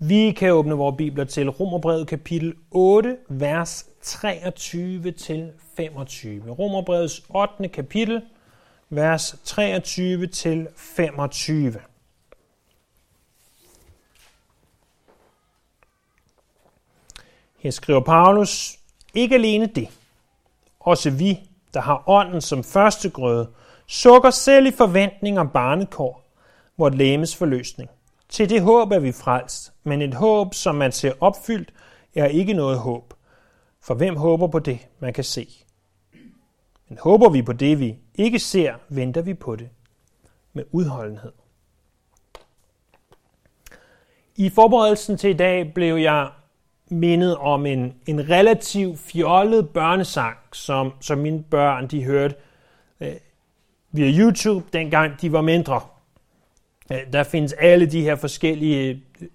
Vi 0.00 0.32
kan 0.32 0.52
åbne 0.52 0.74
vores 0.74 0.96
bibler 0.96 1.24
til 1.24 1.48
Romerbrevet 1.48 2.06
kapitel 2.06 2.54
8, 2.70 3.16
vers 3.28 3.88
23 4.02 5.12
til 5.12 5.52
25. 5.76 6.50
Romerbrevets 6.50 7.22
8. 7.28 7.68
kapitel, 7.68 8.22
vers 8.88 9.36
23 9.44 10.26
til 10.26 10.68
25. 10.76 11.74
Her 17.58 17.70
skriver 17.70 18.00
Paulus, 18.00 18.78
ikke 19.14 19.34
alene 19.34 19.66
det. 19.66 19.88
Også 20.80 21.10
vi, 21.10 21.38
der 21.74 21.80
har 21.80 22.02
ånden 22.06 22.40
som 22.40 22.64
første 22.64 23.10
grøde, 23.10 23.48
sukker 23.86 24.30
selv 24.30 24.66
i 24.66 24.70
forventning 24.70 25.40
om 25.40 25.48
barnekår, 25.48 26.24
vort 26.76 26.94
læmes 26.94 27.36
forløsning. 27.36 27.90
Til 28.28 28.50
det 28.50 28.62
håb 28.62 28.92
er 28.92 28.98
vi 28.98 29.12
frelst, 29.12 29.72
men 29.84 30.02
et 30.02 30.14
håb, 30.14 30.54
som 30.54 30.74
man 30.74 30.92
ser 30.92 31.12
opfyldt, 31.20 31.72
er 32.14 32.26
ikke 32.26 32.52
noget 32.52 32.78
håb. 32.78 33.14
For 33.80 33.94
hvem 33.94 34.16
håber 34.16 34.46
på 34.46 34.58
det, 34.58 34.88
man 34.98 35.12
kan 35.12 35.24
se? 35.24 35.48
Men 36.88 36.98
håber 37.02 37.30
vi 37.30 37.42
på 37.42 37.52
det, 37.52 37.80
vi 37.80 37.98
ikke 38.14 38.38
ser, 38.38 38.74
venter 38.88 39.22
vi 39.22 39.34
på 39.34 39.56
det 39.56 39.68
med 40.52 40.64
udholdenhed. 40.70 41.32
I 44.36 44.50
forberedelsen 44.50 45.16
til 45.16 45.30
i 45.30 45.32
dag 45.32 45.74
blev 45.74 45.96
jeg 45.96 46.30
mindet 46.90 47.36
om 47.36 47.66
en, 47.66 47.94
en 48.06 48.30
relativt 48.30 48.98
fjollet 48.98 49.68
børnesang, 49.68 50.36
som, 50.52 50.92
som 51.00 51.18
mine 51.18 51.42
børn 51.42 51.86
de 51.86 52.04
hørte 52.04 52.34
øh, 53.00 53.12
via 53.92 54.20
YouTube, 54.20 54.66
dengang 54.72 55.20
de 55.20 55.32
var 55.32 55.40
mindre. 55.40 55.80
Øh, 56.92 56.98
der 57.12 57.22
findes 57.22 57.52
alle 57.52 57.86
de 57.86 58.02
her 58.02 58.14
forskellige, 58.16 59.02
øh, 59.22 59.28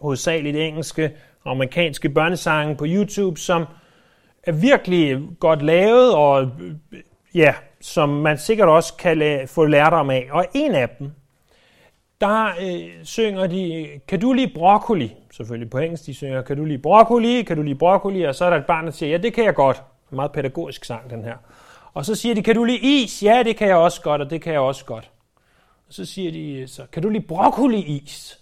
hovedsageligt 0.00 0.56
engelske 0.56 1.12
og 1.44 1.50
amerikanske 1.50 2.08
børnesange 2.08 2.76
på 2.76 2.84
YouTube, 2.88 3.40
som 3.40 3.64
er 4.42 4.52
virkelig 4.52 5.18
godt 5.40 5.62
lavet, 5.62 6.14
og 6.14 6.42
øh, 6.42 7.00
ja, 7.34 7.54
som 7.80 8.08
man 8.08 8.38
sikkert 8.38 8.68
også 8.68 8.94
kan 8.96 9.22
la- 9.22 9.44
få 9.46 9.64
lærdom 9.64 10.10
af. 10.10 10.28
Og 10.30 10.46
en 10.54 10.74
af 10.74 10.88
dem, 10.98 11.10
der 12.20 12.46
øh, 12.46 13.04
synger 13.04 13.46
de, 13.46 13.88
kan 14.08 14.20
du 14.20 14.32
lide 14.32 14.52
broccoli? 14.54 15.14
Selvfølgelig 15.32 15.70
på 15.70 15.78
engelsk, 15.78 16.06
de 16.06 16.14
synger, 16.14 16.42
kan 16.42 16.56
du 16.56 16.64
lide 16.64 16.78
broccoli? 16.78 17.42
Kan 17.42 17.56
du 17.56 17.62
lide 17.62 17.74
broccoli? 17.78 18.22
Og 18.22 18.34
så 18.34 18.44
er 18.44 18.50
der 18.50 18.56
et 18.56 18.66
barn, 18.66 18.84
der 18.84 18.90
siger, 18.90 19.10
ja, 19.10 19.16
det 19.16 19.34
kan 19.34 19.44
jeg 19.44 19.54
godt. 19.54 19.82
En 20.12 20.16
meget 20.16 20.32
pædagogisk 20.32 20.84
sang, 20.84 21.10
den 21.10 21.24
her. 21.24 21.34
Og 21.94 22.04
så 22.04 22.14
siger 22.14 22.34
de, 22.34 22.42
kan 22.42 22.54
du 22.54 22.64
lide 22.64 22.78
is? 22.78 23.22
Ja, 23.22 23.42
det 23.42 23.56
kan 23.56 23.68
jeg 23.68 23.76
også 23.76 24.02
godt, 24.02 24.20
og 24.20 24.30
det 24.30 24.42
kan 24.42 24.52
jeg 24.52 24.60
også 24.60 24.84
godt. 24.84 25.10
Og 25.88 25.94
så 25.94 26.04
siger 26.04 26.32
de 26.32 26.68
så, 26.68 26.82
kan 26.92 27.02
du 27.02 27.08
lide 27.08 27.24
broccoli-is? 27.26 28.38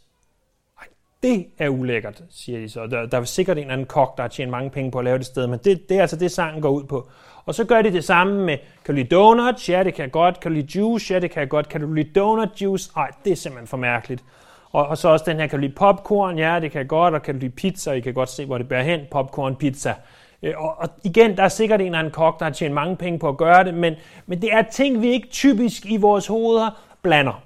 Ej, 0.81 0.87
det 1.23 1.47
er 1.59 1.69
ulækkert, 1.69 2.23
siger 2.31 2.61
de 2.61 2.69
så. 2.69 2.87
Der, 2.87 3.07
der 3.07 3.21
er 3.21 3.25
sikkert 3.25 3.57
en 3.57 3.61
eller 3.61 3.73
anden 3.73 3.87
kok, 3.87 4.17
der 4.17 4.23
har 4.23 4.29
tjent 4.29 4.51
mange 4.51 4.71
penge 4.71 4.91
på 4.91 4.99
at 4.99 5.05
lave 5.05 5.19
det 5.19 5.27
sted, 5.27 5.47
men 5.47 5.59
det, 5.65 5.89
det 5.89 5.97
er 5.97 6.01
altså 6.01 6.17
det, 6.17 6.31
sangen 6.31 6.63
går 6.63 6.71
ud 6.71 6.85
på. 6.85 7.09
Og 7.45 7.55
så 7.55 7.65
gør 7.65 7.83
de 7.83 7.93
det 7.93 8.05
samme 8.05 8.45
med, 8.45 8.59
kan 8.85 8.95
du 8.95 8.97
lide 8.97 9.09
donuts? 9.09 9.69
Ja, 9.69 9.85
det 9.85 9.95
kan 9.95 10.03
jeg 10.03 10.13
godt. 10.13 10.41
Kan 10.41 10.51
du 10.51 10.55
lide 10.55 10.79
juice? 10.79 11.15
Ja, 11.15 11.21
det 11.21 11.31
kan 11.31 11.41
jeg 11.41 11.49
godt. 11.49 11.69
Kan 11.69 11.81
du 11.81 11.93
lide 11.93 12.11
donut 12.21 12.63
juice? 12.63 12.91
Nej, 12.97 13.11
det 13.25 13.33
er 13.33 13.37
simpelthen 13.37 13.67
for 13.67 13.77
mærkeligt. 13.77 14.25
Og, 14.73 14.87
og 14.87 14.99
så 14.99 15.09
også 15.09 15.25
den 15.29 15.37
her, 15.41 15.47
kan 15.47 15.59
du 15.59 15.61
lide 15.61 15.75
popcorn? 15.75 16.39
Ja, 16.39 16.59
det 16.61 16.73
kan 16.73 16.79
jeg 16.79 16.89
godt. 16.89 17.15
Og 17.15 17.23
kan 17.23 17.35
du 17.35 17.41
lide 17.41 17.53
pizza? 17.53 17.93
I 17.93 18.01
kan 18.01 18.15
godt 18.15 18.29
se, 18.29 18.47
hvor 18.47 18.59
det 18.59 18.69
bærer 18.69 18.83
hen. 18.83 19.01
Popcorn, 19.11 19.57
pizza. 19.57 19.95
Øh, 20.43 20.55
og, 20.57 20.79
og 20.79 20.89
igen, 21.05 21.37
der 21.37 21.43
er 21.43 21.49
sikkert 21.49 21.81
en 21.81 21.87
eller 21.87 21.99
anden 21.99 22.13
kok, 22.13 22.39
der 22.39 22.45
har 22.45 22.53
tjent 22.53 22.75
mange 22.75 22.97
penge 22.97 23.19
på 23.19 23.29
at 23.29 23.37
gøre 23.37 23.65
det, 23.65 23.75
men, 23.75 23.95
men 24.27 24.43
det 24.43 24.53
er 24.53 24.63
ting, 24.63 25.03
vi 25.03 25.09
ikke 25.09 25.29
typisk 25.29 25.87
i 25.87 25.97
vores 25.97 26.27
hoveder 26.27 26.71
blander. 27.03 27.45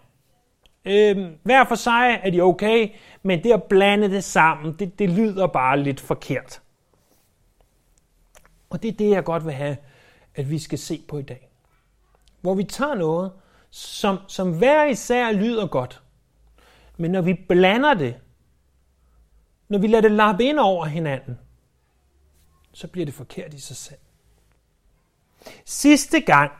Øh, 0.85 1.33
hver 1.43 1.65
for 1.65 1.75
sig 1.75 2.21
er 2.23 2.31
de 2.31 2.41
okay, 2.41 2.89
men 3.23 3.45
det 3.45 3.53
at 3.53 3.63
blande 3.63 4.11
det 4.11 4.25
sammen, 4.25 4.77
det, 4.79 4.99
det 4.99 5.11
lyder 5.11 5.47
bare 5.47 5.81
lidt 5.81 6.01
forkert. 6.01 6.63
Og 8.71 8.83
det 8.83 8.89
er 8.89 8.97
det, 8.97 9.11
jeg 9.11 9.25
godt 9.25 9.45
vil 9.45 9.55
have, 9.55 9.77
at 10.35 10.51
vi 10.51 10.59
skal 10.59 10.79
se 10.79 11.03
på 11.09 11.19
i 11.19 11.23
dag. 11.23 11.49
Hvor 12.41 12.55
vi 12.55 12.65
tager 12.65 12.95
noget, 12.95 13.33
som, 13.71 14.19
som 14.29 14.59
hver 14.59 14.85
især 14.85 15.33
lyder 15.33 15.67
godt, 15.67 16.03
men 16.97 17.11
når 17.11 17.21
vi 17.21 17.35
blander 17.49 17.95
det, 17.95 18.17
når 19.69 19.79
vi 19.79 19.87
lader 19.87 20.03
det 20.03 20.11
lappe 20.11 20.45
ind 20.45 20.59
over 20.59 20.85
hinanden, 20.87 21.39
så 22.73 22.89
bliver 22.89 23.05
det 23.05 23.15
forkert 23.15 23.55
i 23.55 23.61
sig 23.61 23.77
selv. 23.77 23.99
Sidste 25.65 26.21
gang, 26.21 26.53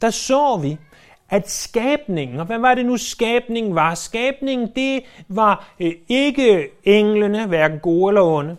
der 0.00 0.10
så 0.10 0.56
vi, 0.56 0.78
at 1.30 1.50
skabningen, 1.50 2.40
og 2.40 2.46
hvad 2.46 2.58
var 2.58 2.74
det 2.74 2.86
nu 2.86 2.96
skabningen 2.96 3.74
var? 3.74 3.94
Skabningen, 3.94 4.72
det 4.76 5.02
var 5.28 5.74
øh, 5.80 5.92
ikke 6.08 6.68
englene, 6.84 7.46
hverken 7.46 7.78
gode 7.78 8.10
eller 8.10 8.22
onde. 8.22 8.56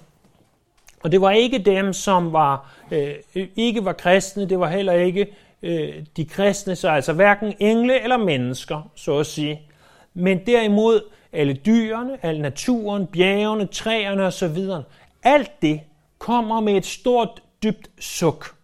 Og 1.03 1.11
det 1.11 1.21
var 1.21 1.31
ikke 1.31 1.57
dem, 1.57 1.93
som 1.93 2.33
var 2.33 2.75
øh, 2.91 3.15
ikke 3.55 3.85
var 3.85 3.93
kristne, 3.93 4.49
det 4.49 4.59
var 4.59 4.69
heller 4.69 4.93
ikke 4.93 5.27
øh, 5.63 5.93
de 6.17 6.25
kristne, 6.25 6.75
så 6.75 6.89
altså 6.89 7.13
hverken 7.13 7.53
engle 7.59 8.03
eller 8.03 8.17
mennesker, 8.17 8.89
så 8.95 9.17
at 9.17 9.25
sige. 9.25 9.61
Men 10.13 10.45
derimod 10.45 11.01
alle 11.33 11.53
dyrene, 11.53 12.25
al 12.25 12.41
naturen, 12.41 13.07
bjergene, 13.07 13.65
træerne 13.65 14.25
osv. 14.25 14.57
Alt 15.23 15.61
det 15.61 15.81
kommer 16.17 16.59
med 16.59 16.73
et 16.73 16.85
stort, 16.85 17.41
dybt 17.63 17.89
suk 17.99 18.55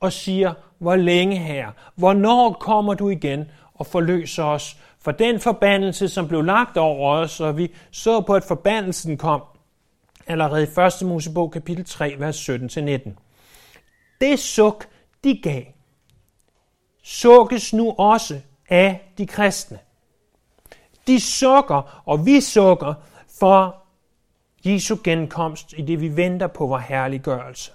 og 0.00 0.12
siger, 0.12 0.54
hvor 0.78 0.96
længe 0.96 1.36
her, 1.36 1.70
hvornår 1.94 2.52
kommer 2.52 2.94
du 2.94 3.08
igen 3.08 3.44
og 3.74 3.86
forløser 3.86 4.44
os 4.44 4.76
for 5.00 5.10
den 5.10 5.40
forbandelse, 5.40 6.08
som 6.08 6.28
blev 6.28 6.42
lagt 6.42 6.76
over 6.76 7.16
os, 7.16 7.40
og 7.40 7.56
vi 7.56 7.74
så 7.90 8.20
på, 8.20 8.34
at 8.34 8.44
forbandelsen 8.44 9.16
kom 9.16 9.42
allerede 10.26 10.62
i 10.62 11.02
1. 11.02 11.08
Mosebog 11.08 11.52
kapitel 11.52 11.84
3, 11.84 12.14
vers 12.18 12.48
17-19. 12.48 13.10
Det 14.20 14.38
suk, 14.38 14.86
de 15.24 15.40
gav, 15.42 15.62
sukkes 17.02 17.72
nu 17.72 17.94
også 17.98 18.40
af 18.68 19.12
de 19.18 19.26
kristne. 19.26 19.78
De 21.06 21.20
sukker, 21.20 22.02
og 22.04 22.26
vi 22.26 22.40
sukker 22.40 22.94
for 23.40 23.86
Jesu 24.64 24.96
genkomst 25.04 25.74
i 25.76 25.82
det, 25.82 26.00
vi 26.00 26.16
venter 26.16 26.46
på 26.46 26.66
vor 26.66 26.78
herliggørelse. 26.78 27.72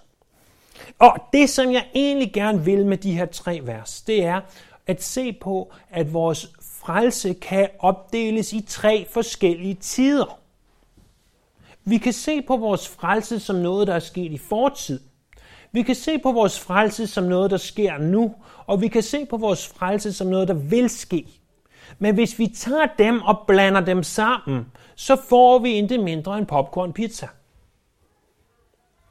Og 1.00 1.18
det, 1.34 1.50
som 1.50 1.72
jeg 1.72 1.86
egentlig 1.96 2.34
gerne 2.34 2.66
vil 2.66 2.86
med 2.86 2.98
de 2.98 3.18
her 3.18 3.26
tre 3.26 3.62
vers, 3.64 4.02
det 4.02 4.24
er 4.24 4.42
at 4.88 5.04
se 5.04 5.34
på, 5.34 5.74
at 5.90 6.14
vores 6.14 6.52
frelse 6.62 7.34
kan 7.34 7.70
opdeles 7.80 8.54
i 8.54 8.62
tre 8.68 9.08
forskellige 9.10 9.74
tider. 9.74 10.40
Vi 11.84 11.98
kan 11.98 12.14
se 12.14 12.42
på 12.42 12.58
vores 12.58 12.88
frelse 12.88 13.40
som 13.40 13.56
noget, 13.56 13.88
der 13.88 13.94
er 13.94 14.00
sket 14.00 14.32
i 14.32 14.38
fortid. 14.38 15.00
Vi 15.72 15.82
kan 15.82 15.96
se 15.96 16.20
på 16.20 16.32
vores 16.32 16.60
frelse 16.60 17.08
som 17.08 17.24
noget, 17.24 17.52
der 17.52 17.58
sker 17.58 17.98
nu, 17.98 18.36
og 18.66 18.82
vi 18.82 18.88
kan 18.88 19.04
se 19.04 19.26
på 19.26 19.38
vores 19.38 19.68
frelse 19.68 20.14
som 20.14 20.28
noget, 20.28 20.48
der 20.48 20.54
vil 20.54 20.90
ske. 20.90 21.28
Men 22.00 22.16
hvis 22.16 22.40
vi 22.40 22.48
tager 22.48 22.88
dem 22.98 23.22
og 23.22 23.44
blander 23.48 23.82
dem 23.82 24.04
sammen, 24.04 24.66
så 24.96 25.16
får 25.30 25.60
vi 25.60 25.70
intet 25.70 26.00
mindre 26.00 26.38
end 26.38 26.46
popcorn 26.46 26.94
pizza. 26.94 27.28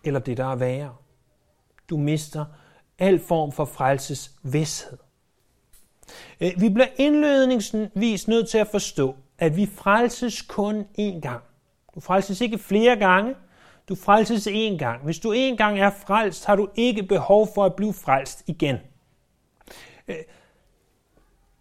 Eller 0.05 0.21
det, 0.21 0.37
der 0.37 0.53
er 0.53 0.57
værre. 0.57 0.95
Du 1.91 1.97
mister 1.97 2.45
al 2.99 3.19
form 3.19 3.53
for 3.53 3.65
frelses 3.65 4.31
vidshed. 4.43 4.99
Øh, 6.41 6.53
vi 6.61 6.69
bliver 6.69 6.89
indledningsvis 6.97 8.29
nødt 8.29 8.49
til 8.49 8.59
at 8.59 8.67
forstå, 8.67 9.17
at 9.39 9.57
vi 9.57 9.67
frelses 9.67 10.43
kun 10.43 10.87
én 10.99 11.21
gang. 11.21 11.43
Du 11.95 12.01
frelses 12.01 12.41
ikke 12.41 12.59
flere 12.59 12.97
gange, 12.97 13.35
du 13.89 13.95
frelses 13.95 14.47
én 14.47 14.77
gang. 14.79 15.05
Hvis 15.05 15.19
du 15.19 15.35
én 15.35 15.57
gang 15.57 15.81
er 15.81 15.91
frelst, 15.91 16.45
har 16.45 16.57
du 16.57 16.69
ikke 16.75 17.03
behov 17.03 17.49
for 17.55 17.65
at 17.65 17.75
blive 17.75 17.93
frelst 17.93 18.43
igen. 18.47 18.77
Øh, 20.09 20.17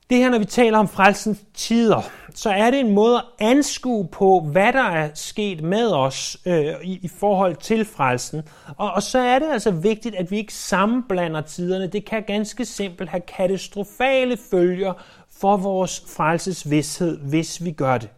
det 0.10 0.18
her, 0.18 0.30
når 0.30 0.40
vi 0.40 0.46
taler 0.46 0.78
om 0.78 0.88
frelsens 0.88 1.40
tider, 1.54 2.02
så 2.36 2.50
er 2.50 2.72
det 2.72 2.80
en 2.80 2.92
måde 2.92 3.18
at 3.18 3.26
anskue 3.40 4.08
på, 4.08 4.40
hvad 4.52 4.74
der 4.74 4.84
er 4.84 5.10
sket 5.14 5.64
med 5.64 5.92
os 5.92 6.38
øh, 6.46 6.76
i, 6.84 7.00
i 7.02 7.08
forhold 7.08 7.56
til 7.56 7.86
frelsen. 7.86 8.44
Og, 8.78 8.92
og 8.92 9.04
så 9.04 9.20
er 9.20 9.40
det 9.40 9.48
altså 9.52 9.72
vigtigt, 9.72 10.16
at 10.16 10.32
vi 10.32 10.38
ikke 10.38 10.54
sammenblander 10.54 11.42
tiderne. 11.42 11.88
Det 11.88 12.06
kan 12.06 12.24
ganske 12.24 12.66
simpelt 12.66 13.10
have 13.10 13.22
katastrofale 13.22 14.38
følger 14.52 14.94
for 15.40 15.58
vores 15.58 16.04
frelsesvidshed, 16.16 17.20
hvis 17.20 17.64
vi 17.64 17.72
gør 17.72 17.98
det. 17.98 18.10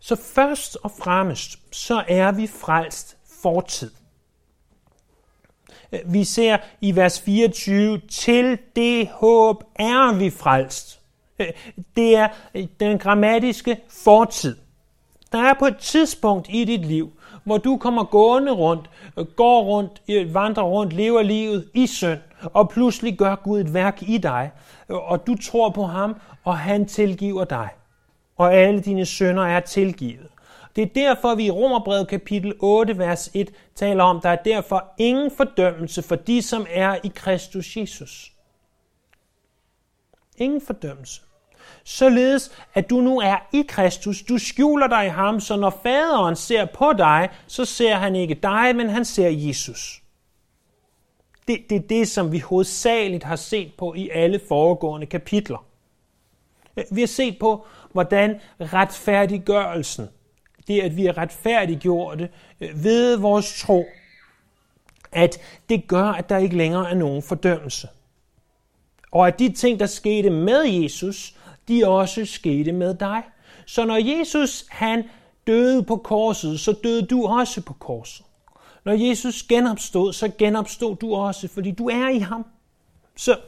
Så 0.00 0.16
først 0.16 0.76
og 0.82 0.90
fremmest, 0.90 1.58
så 1.76 2.04
er 2.08 2.32
vi 2.32 2.46
frelst 2.46 3.16
fortid. 3.42 3.90
Vi 6.06 6.24
ser 6.24 6.56
i 6.80 6.96
vers 6.96 7.20
24, 7.20 8.00
til 8.10 8.58
det 8.76 9.08
håb 9.08 9.64
er 9.76 10.18
vi 10.18 10.30
frelst. 10.30 11.00
Øh, 11.38 11.46
det 11.96 12.16
er 12.16 12.28
øh, 12.54 12.66
den 12.80 12.98
grammatiske 12.98 13.76
fortid. 14.04 14.56
Der 15.32 15.38
er 15.38 15.54
på 15.58 15.66
et 15.66 15.76
tidspunkt 15.76 16.46
i 16.50 16.64
dit 16.64 16.86
liv, 16.86 17.12
hvor 17.44 17.58
du 17.58 17.76
kommer 17.76 18.04
gående 18.04 18.52
rundt, 18.52 18.90
øh, 19.18 19.26
går 19.26 19.62
rundt, 19.62 20.02
vandrer 20.34 20.64
rundt, 20.64 20.92
lever 20.92 21.22
livet 21.22 21.68
i 21.74 21.86
synd, 21.86 22.18
og 22.42 22.70
pludselig 22.70 23.18
gør 23.18 23.34
Gud 23.34 23.60
et 23.60 23.74
værk 23.74 24.02
i 24.02 24.18
dig, 24.18 24.50
og 24.88 25.26
du 25.26 25.36
tror 25.36 25.70
på 25.70 25.84
ham, 25.84 26.16
og 26.44 26.58
han 26.58 26.86
tilgiver 26.86 27.44
dig. 27.44 27.68
og 28.36 28.54
alle 28.54 28.80
dine 28.80 29.06
sønder 29.06 29.42
er 29.42 29.60
tilgivet. 29.60 30.28
Det 30.76 30.82
er 30.82 30.86
derfor, 30.86 31.34
vi 31.34 31.44
i 31.44 31.50
Romerbrevet 31.50 32.08
kapitel 32.08 32.54
8, 32.60 32.98
vers 32.98 33.30
1 33.34 33.50
taler 33.74 34.04
om, 34.04 34.20
der 34.20 34.28
er 34.28 34.42
derfor 34.42 34.94
ingen 34.98 35.30
fordømmelse 35.30 36.02
for 36.02 36.16
de, 36.16 36.42
som 36.42 36.66
er 36.70 36.98
i 37.04 37.12
Kristus 37.14 37.76
Jesus. 37.76 38.32
Ingen 40.36 40.60
fordømmelse. 40.60 41.20
Således, 41.84 42.50
at 42.74 42.90
du 42.90 43.00
nu 43.00 43.20
er 43.20 43.36
i 43.52 43.64
Kristus, 43.68 44.22
du 44.22 44.38
skjuler 44.38 44.86
dig 44.86 45.06
i 45.06 45.08
ham, 45.08 45.40
så 45.40 45.56
når 45.56 45.80
faderen 45.82 46.36
ser 46.36 46.64
på 46.64 46.92
dig, 46.92 47.28
så 47.46 47.64
ser 47.64 47.94
han 47.94 48.16
ikke 48.16 48.34
dig, 48.34 48.76
men 48.76 48.88
han 48.88 49.04
ser 49.04 49.28
Jesus. 49.28 50.02
Det, 51.48 51.58
det 51.70 51.76
er 51.76 51.88
det, 51.88 52.08
som 52.08 52.32
vi 52.32 52.38
hovedsageligt 52.38 53.24
har 53.24 53.36
set 53.36 53.72
på 53.78 53.94
i 53.94 54.08
alle 54.08 54.40
foregående 54.48 55.06
kapitler. 55.06 55.64
Vi 56.90 57.00
har 57.00 57.06
set 57.06 57.38
på, 57.38 57.66
hvordan 57.92 58.40
retfærdiggørelsen, 58.60 60.08
det 60.68 60.80
at 60.80 60.96
vi 60.96 61.06
er 61.06 61.18
retfærdiggjorte 61.18 62.28
øh, 62.60 62.84
ved 62.84 63.16
vores 63.16 63.60
tro, 63.60 63.84
at 65.12 65.38
det 65.68 65.88
gør, 65.88 66.04
at 66.04 66.28
der 66.28 66.36
ikke 66.38 66.56
længere 66.56 66.90
er 66.90 66.94
nogen 66.94 67.22
fordømmelse. 67.22 67.88
Og 69.10 69.26
at 69.26 69.38
de 69.38 69.52
ting, 69.52 69.80
der 69.80 69.86
skete 69.86 70.30
med 70.30 70.64
Jesus, 70.64 71.36
de 71.68 71.88
også 71.88 72.24
skete 72.24 72.72
med 72.72 72.94
dig. 72.94 73.22
Så 73.66 73.84
når 73.84 74.18
Jesus 74.18 74.64
han 74.70 75.04
døde 75.46 75.82
på 75.82 75.96
korset, 75.96 76.60
så 76.60 76.72
døde 76.72 77.06
du 77.06 77.26
også 77.26 77.60
på 77.60 77.72
korset. 77.72 78.26
Når 78.84 78.92
Jesus 79.08 79.42
genopstod, 79.42 80.12
så 80.12 80.32
genopstod 80.38 80.96
du 80.96 81.14
også, 81.14 81.48
fordi 81.48 81.70
du 81.70 81.88
er 81.88 82.08
i 82.08 82.18
ham. 82.18 82.46
Så 83.16 83.38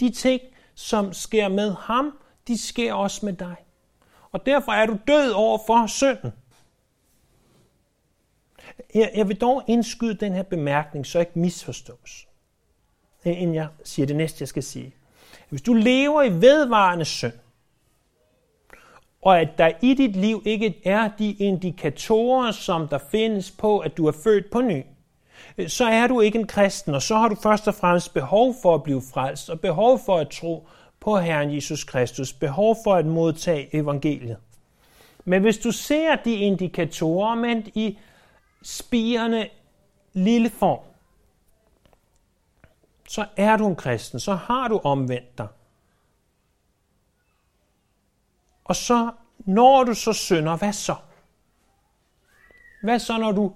de 0.00 0.10
ting, 0.10 0.40
som 0.74 1.12
sker 1.12 1.48
med 1.48 1.74
ham, 1.78 2.18
de 2.48 2.58
sker 2.58 2.92
også 2.92 3.26
med 3.26 3.32
dig. 3.32 3.56
Og 4.32 4.46
derfor 4.46 4.72
er 4.72 4.86
du 4.86 4.98
død 5.08 5.30
over 5.30 5.58
for 5.66 5.86
synden. 5.86 6.32
Jeg 8.94 9.28
vil 9.28 9.40
dog 9.40 9.64
indskyde 9.66 10.14
den 10.14 10.32
her 10.32 10.42
bemærkning, 10.42 11.06
så 11.06 11.18
ikke 11.18 11.38
misforstås, 11.38 12.28
øh, 13.26 13.42
inden 13.42 13.54
jeg 13.54 13.68
siger 13.84 14.06
det 14.06 14.16
næste, 14.16 14.42
jeg 14.42 14.48
skal 14.48 14.62
sige. 14.62 14.94
Hvis 15.48 15.62
du 15.62 15.74
lever 15.74 16.22
i 16.22 16.32
vedvarende 16.32 17.04
synd, 17.04 17.32
og 19.22 19.40
at 19.40 19.48
der 19.58 19.72
i 19.82 19.94
dit 19.94 20.16
liv 20.16 20.42
ikke 20.44 20.80
er 20.84 21.10
de 21.18 21.32
indikatorer, 21.32 22.52
som 22.52 22.88
der 22.88 22.98
findes 22.98 23.50
på, 23.50 23.78
at 23.78 23.96
du 23.96 24.06
er 24.06 24.12
født 24.12 24.50
på 24.50 24.60
ny, 24.60 24.82
øh, 25.58 25.68
så 25.68 25.84
er 25.84 26.06
du 26.06 26.20
ikke 26.20 26.38
en 26.38 26.46
kristen, 26.46 26.94
og 26.94 27.02
så 27.02 27.16
har 27.16 27.28
du 27.28 27.34
først 27.34 27.68
og 27.68 27.74
fremmest 27.74 28.14
behov 28.14 28.54
for 28.62 28.74
at 28.74 28.82
blive 28.82 29.02
frelst, 29.12 29.50
og 29.50 29.60
behov 29.60 29.98
for 30.06 30.18
at 30.18 30.28
tro 30.28 30.68
på 31.00 31.18
Herren 31.18 31.54
Jesus 31.54 31.84
Kristus, 31.84 32.32
behov 32.32 32.76
for 32.84 32.94
at 32.94 33.06
modtage 33.06 33.76
evangeliet. 33.76 34.36
Men 35.24 35.42
hvis 35.42 35.58
du 35.58 35.72
ser 35.72 36.16
de 36.16 36.34
indikatorer, 36.34 37.34
men 37.34 37.66
i 37.74 37.98
spirende 38.62 39.48
lille 40.12 40.50
form, 40.50 40.80
så 43.08 43.26
er 43.36 43.56
du 43.56 43.68
en 43.68 43.76
kristen, 43.76 44.20
så 44.20 44.34
har 44.34 44.68
du 44.68 44.80
omvendt 44.84 45.38
dig. 45.38 45.48
Og 48.64 48.76
så, 48.76 49.10
når 49.38 49.84
du 49.84 49.94
så 49.94 50.12
synder, 50.12 50.56
hvad 50.56 50.72
så? 50.72 50.94
Hvad 52.82 52.98
så, 52.98 53.18
når 53.18 53.32
du 53.32 53.52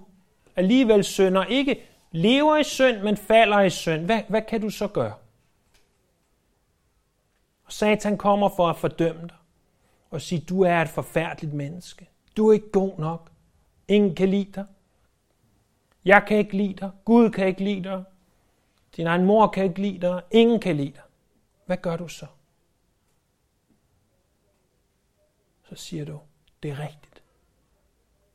alligevel 0.55 1.03
synder, 1.03 1.45
ikke 1.45 1.81
lever 2.11 2.57
i 2.57 2.63
synd, 2.63 3.01
men 3.01 3.17
falder 3.17 3.61
i 3.61 3.69
synd? 3.69 4.05
Hvad, 4.05 4.21
hvad 4.27 4.41
kan 4.41 4.61
du 4.61 4.69
så 4.69 4.87
gøre? 4.87 5.13
Og 7.65 7.71
Satan 7.71 8.17
kommer 8.17 8.49
for 8.49 8.69
at 8.69 8.77
fordømme 8.77 9.21
dig 9.21 9.37
og 10.11 10.21
sige, 10.21 10.41
du 10.41 10.61
er 10.61 10.81
et 10.81 10.89
forfærdeligt 10.89 11.53
menneske. 11.53 12.09
Du 12.37 12.49
er 12.49 12.53
ikke 12.53 12.71
god 12.71 12.99
nok. 12.99 13.31
Ingen 13.87 14.15
kan 14.15 14.29
lide 14.29 14.51
dig. 14.51 14.65
Jeg 16.05 16.23
kan 16.27 16.37
ikke 16.37 16.57
lide 16.57 16.73
dig. 16.73 16.91
Gud 17.05 17.29
kan 17.29 17.47
ikke 17.47 17.63
lide 17.63 17.83
dig. 17.83 18.03
Din 18.97 19.07
egen 19.07 19.25
mor 19.25 19.47
kan 19.47 19.63
ikke 19.63 19.81
lide 19.81 19.99
dig. 19.99 20.21
Ingen 20.31 20.59
kan 20.59 20.77
lide 20.77 20.91
dig. 20.91 21.03
Hvad 21.65 21.77
gør 21.77 21.97
du 21.97 22.07
så? 22.07 22.25
Så 25.63 25.75
siger 25.75 26.05
du, 26.05 26.19
det 26.63 26.71
er 26.71 26.79
rigtigt. 26.79 27.23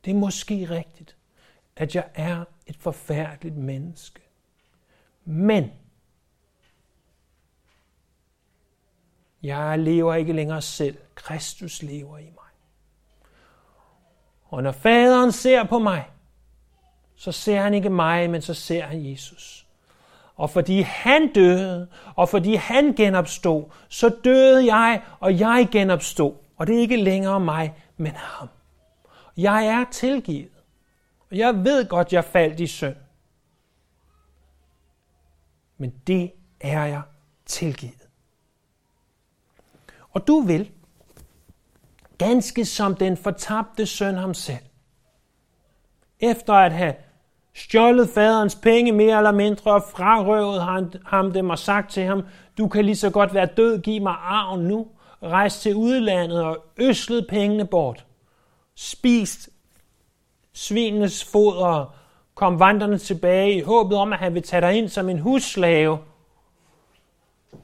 Det 0.05 0.11
er 0.11 0.15
måske 0.15 0.65
rigtigt, 0.69 1.17
at 1.75 1.95
jeg 1.95 2.09
er 2.13 2.45
et 2.65 2.77
forfærdeligt 2.77 3.57
menneske. 3.57 4.21
Men 5.25 5.71
jeg 9.43 9.79
lever 9.79 10.15
ikke 10.15 10.33
længere 10.33 10.61
selv. 10.61 10.97
Kristus 11.15 11.83
lever 11.83 12.17
i 12.17 12.23
mig. 12.23 12.49
Og 14.45 14.63
når 14.63 14.71
faderen 14.71 15.31
ser 15.31 15.63
på 15.63 15.79
mig, 15.79 16.05
så 17.15 17.31
ser 17.31 17.61
han 17.61 17.73
ikke 17.73 17.89
mig, 17.89 18.29
men 18.29 18.41
så 18.41 18.53
ser 18.53 18.85
han 18.85 19.11
Jesus. 19.11 19.65
Og 20.35 20.49
fordi 20.49 20.81
han 20.81 21.33
døde, 21.33 21.87
og 22.15 22.29
fordi 22.29 22.55
han 22.55 22.93
genopstod, 22.93 23.65
så 23.89 24.09
døde 24.23 24.75
jeg, 24.75 25.01
og 25.19 25.39
jeg 25.39 25.67
genopstod. 25.71 26.33
Og 26.57 26.67
det 26.67 26.75
er 26.75 26.79
ikke 26.79 26.97
længere 26.97 27.39
mig, 27.39 27.83
men 27.97 28.11
ham. 28.15 28.49
Jeg 29.37 29.65
er 29.65 29.85
tilgivet. 29.91 30.51
Og 31.31 31.37
jeg 31.37 31.55
ved 31.55 31.87
godt, 31.89 32.13
jeg 32.13 32.23
faldt 32.25 32.59
i 32.59 32.67
synd. 32.67 32.95
Men 35.77 35.93
det 36.07 36.31
er 36.59 36.85
jeg 36.85 37.01
tilgivet. 37.45 37.98
Og 40.11 40.27
du 40.27 40.39
vil, 40.39 40.69
ganske 42.17 42.65
som 42.65 42.95
den 42.95 43.17
fortabte 43.17 43.85
søn 43.85 44.15
ham 44.15 44.33
selv, 44.33 44.63
efter 46.19 46.53
at 46.53 46.71
have 46.71 46.93
stjålet 47.55 48.09
faderens 48.09 48.55
penge 48.55 48.91
mere 48.91 49.17
eller 49.17 49.31
mindre 49.31 49.71
og 49.71 49.83
frarøvet 49.91 50.89
ham 51.05 51.31
dem 51.31 51.49
og 51.49 51.59
sagt 51.59 51.91
til 51.91 52.03
ham, 52.03 52.23
du 52.57 52.67
kan 52.67 52.85
lige 52.85 52.95
så 52.95 53.09
godt 53.09 53.33
være 53.33 53.45
død, 53.45 53.81
giv 53.81 54.01
mig 54.01 54.15
arven 54.19 54.67
nu, 54.67 54.87
rejst 55.23 55.61
til 55.61 55.75
udlandet 55.75 56.43
og 56.43 56.65
øslet 56.77 57.25
pengene 57.29 57.65
bort, 57.65 58.05
spist 58.75 59.49
svinenes 60.53 61.23
foder, 61.23 61.95
kom 62.35 62.59
vandrende 62.59 62.97
tilbage 62.97 63.53
i 63.53 63.61
håbet 63.61 63.97
om, 63.97 64.13
at 64.13 64.19
han 64.19 64.33
vil 64.33 64.43
tage 64.43 64.61
dig 64.61 64.73
ind 64.73 64.89
som 64.89 65.09
en 65.09 65.19
husslave, 65.19 65.97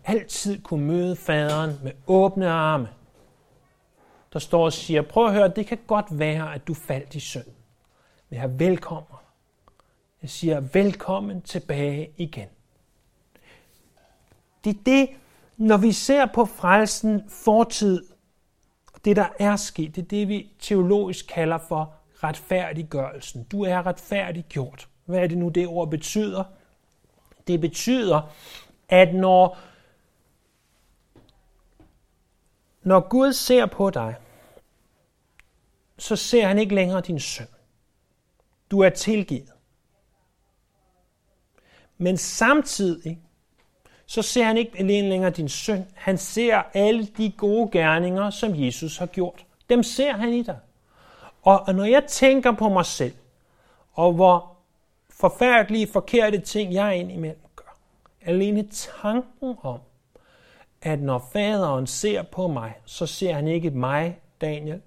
altid 0.05 0.61
kunne 0.61 0.85
møde 0.85 1.15
faderen 1.15 1.79
med 1.83 1.91
åbne 2.07 2.49
arme, 2.49 2.89
der 4.33 4.39
står 4.39 4.65
og 4.65 4.73
siger, 4.73 5.01
prøv 5.01 5.25
at 5.25 5.33
høre, 5.33 5.47
det 5.47 5.67
kan 5.67 5.77
godt 5.87 6.05
være, 6.19 6.55
at 6.55 6.67
du 6.67 6.73
faldt 6.73 7.15
i 7.15 7.19
synd, 7.19 7.47
men 8.29 8.39
jeg 8.39 8.59
velkommer. 8.59 9.21
velkommen 10.15 10.21
jeg 10.21 10.29
siger 10.29 10.59
velkommen 10.59 11.41
tilbage 11.41 12.09
igen. 12.17 12.47
Det 14.63 14.69
er 14.69 14.79
det, 14.85 15.09
når 15.57 15.77
vi 15.77 15.91
ser 15.91 16.25
på 16.25 16.45
frelsen 16.45 17.23
fortid, 17.29 18.03
det 19.05 19.15
der 19.15 19.27
er 19.39 19.55
sket, 19.55 19.95
det 19.95 20.01
er 20.01 20.07
det, 20.07 20.27
vi 20.27 20.51
teologisk 20.59 21.27
kalder 21.27 21.57
for 21.57 21.93
retfærdiggørelsen. 22.23 23.43
Du 23.43 23.63
er 23.63 23.85
retfærdiggjort. 23.85 24.87
Hvad 25.05 25.19
er 25.19 25.27
det 25.27 25.37
nu, 25.37 25.49
det 25.49 25.67
ord 25.67 25.89
betyder? 25.89 26.43
Det 27.47 27.61
betyder, 27.61 28.21
at 28.89 29.15
når, 29.15 29.57
når 32.85 32.99
Gud 32.99 33.33
ser 33.33 33.65
på 33.65 33.89
dig, 33.89 34.15
så 35.97 36.15
ser 36.15 36.47
han 36.47 36.59
ikke 36.59 36.75
længere 36.75 37.01
din 37.01 37.19
synd. 37.19 37.47
Du 38.71 38.79
er 38.79 38.89
tilgivet. 38.89 39.51
Men 41.97 42.17
samtidig, 42.17 43.19
så 44.05 44.21
ser 44.21 44.43
han 44.43 44.57
ikke 44.57 44.79
alene 44.79 45.09
længere 45.09 45.31
din 45.31 45.49
synd. 45.49 45.85
Han 45.93 46.17
ser 46.17 46.61
alle 46.73 47.05
de 47.05 47.31
gode 47.31 47.71
gerninger, 47.71 48.29
som 48.29 48.55
Jesus 48.55 48.97
har 48.97 49.05
gjort. 49.05 49.45
Dem 49.69 49.83
ser 49.83 50.13
han 50.13 50.33
i 50.33 50.43
dig. 50.43 50.59
Og 51.41 51.75
når 51.75 51.83
jeg 51.85 52.03
tænker 52.07 52.51
på 52.51 52.69
mig 52.69 52.85
selv, 52.85 53.13
og 53.93 54.13
hvor 54.13 54.57
forfærdelige, 55.09 55.87
forkerte 55.87 56.39
ting 56.39 56.73
jeg 56.73 56.97
indimellem 56.97 57.41
gør, 57.55 57.77
alene 58.21 58.67
tanken 58.71 59.57
om, 59.61 59.79
at 60.85 61.01
når 61.01 61.29
faderen 61.33 61.87
ser 61.87 62.21
på 62.21 62.47
mig, 62.47 62.73
så 62.85 63.05
ser 63.05 63.33
han 63.33 63.47
ikke 63.47 63.71
mig, 63.71 64.19
Daniel, 64.41 64.81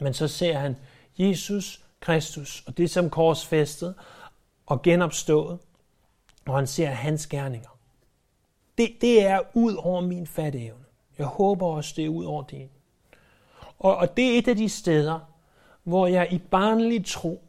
men 0.00 0.14
så 0.14 0.28
ser 0.28 0.58
han 0.58 0.76
Jesus 1.18 1.84
Kristus, 2.00 2.64
og 2.66 2.76
det 2.76 2.90
som 2.90 3.10
korsfæstet 3.10 3.94
og 4.66 4.82
genopstået, 4.82 5.58
og 6.46 6.54
han 6.54 6.66
ser 6.66 6.88
hans 6.88 7.26
gerninger. 7.26 7.78
Det, 8.78 8.96
det 9.00 9.26
er 9.26 9.40
ud 9.54 9.74
over 9.74 10.00
min 10.00 10.26
fatteevne. 10.26 10.84
Jeg 11.18 11.26
håber 11.26 11.66
også, 11.66 11.92
det 11.96 12.04
er 12.04 12.08
ud 12.08 12.24
over 12.24 12.42
din. 12.42 12.70
Og, 13.78 13.96
og 13.96 14.16
det 14.16 14.34
er 14.34 14.38
et 14.38 14.48
af 14.48 14.56
de 14.56 14.68
steder, 14.68 15.20
hvor 15.82 16.06
jeg 16.06 16.32
i 16.32 16.38
barnlig 16.38 17.06
tro 17.06 17.42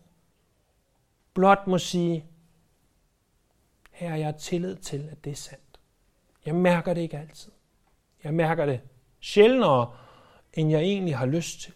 blot 1.34 1.68
må 1.68 1.78
sige, 1.78 2.26
her 3.92 4.16
jeg 4.16 4.26
har 4.26 4.32
tillid 4.32 4.76
til, 4.76 5.10
at 5.12 5.24
det 5.24 5.32
er 5.32 5.36
sandt. 5.36 5.65
Jeg 6.46 6.56
mærker 6.56 6.94
det 6.94 7.02
ikke 7.02 7.18
altid. 7.18 7.52
Jeg 8.24 8.34
mærker 8.34 8.66
det 8.66 8.82
sjældnere 9.20 9.96
end 10.54 10.72
jeg 10.72 10.82
egentlig 10.82 11.18
har 11.18 11.26
lyst 11.26 11.62
til. 11.62 11.74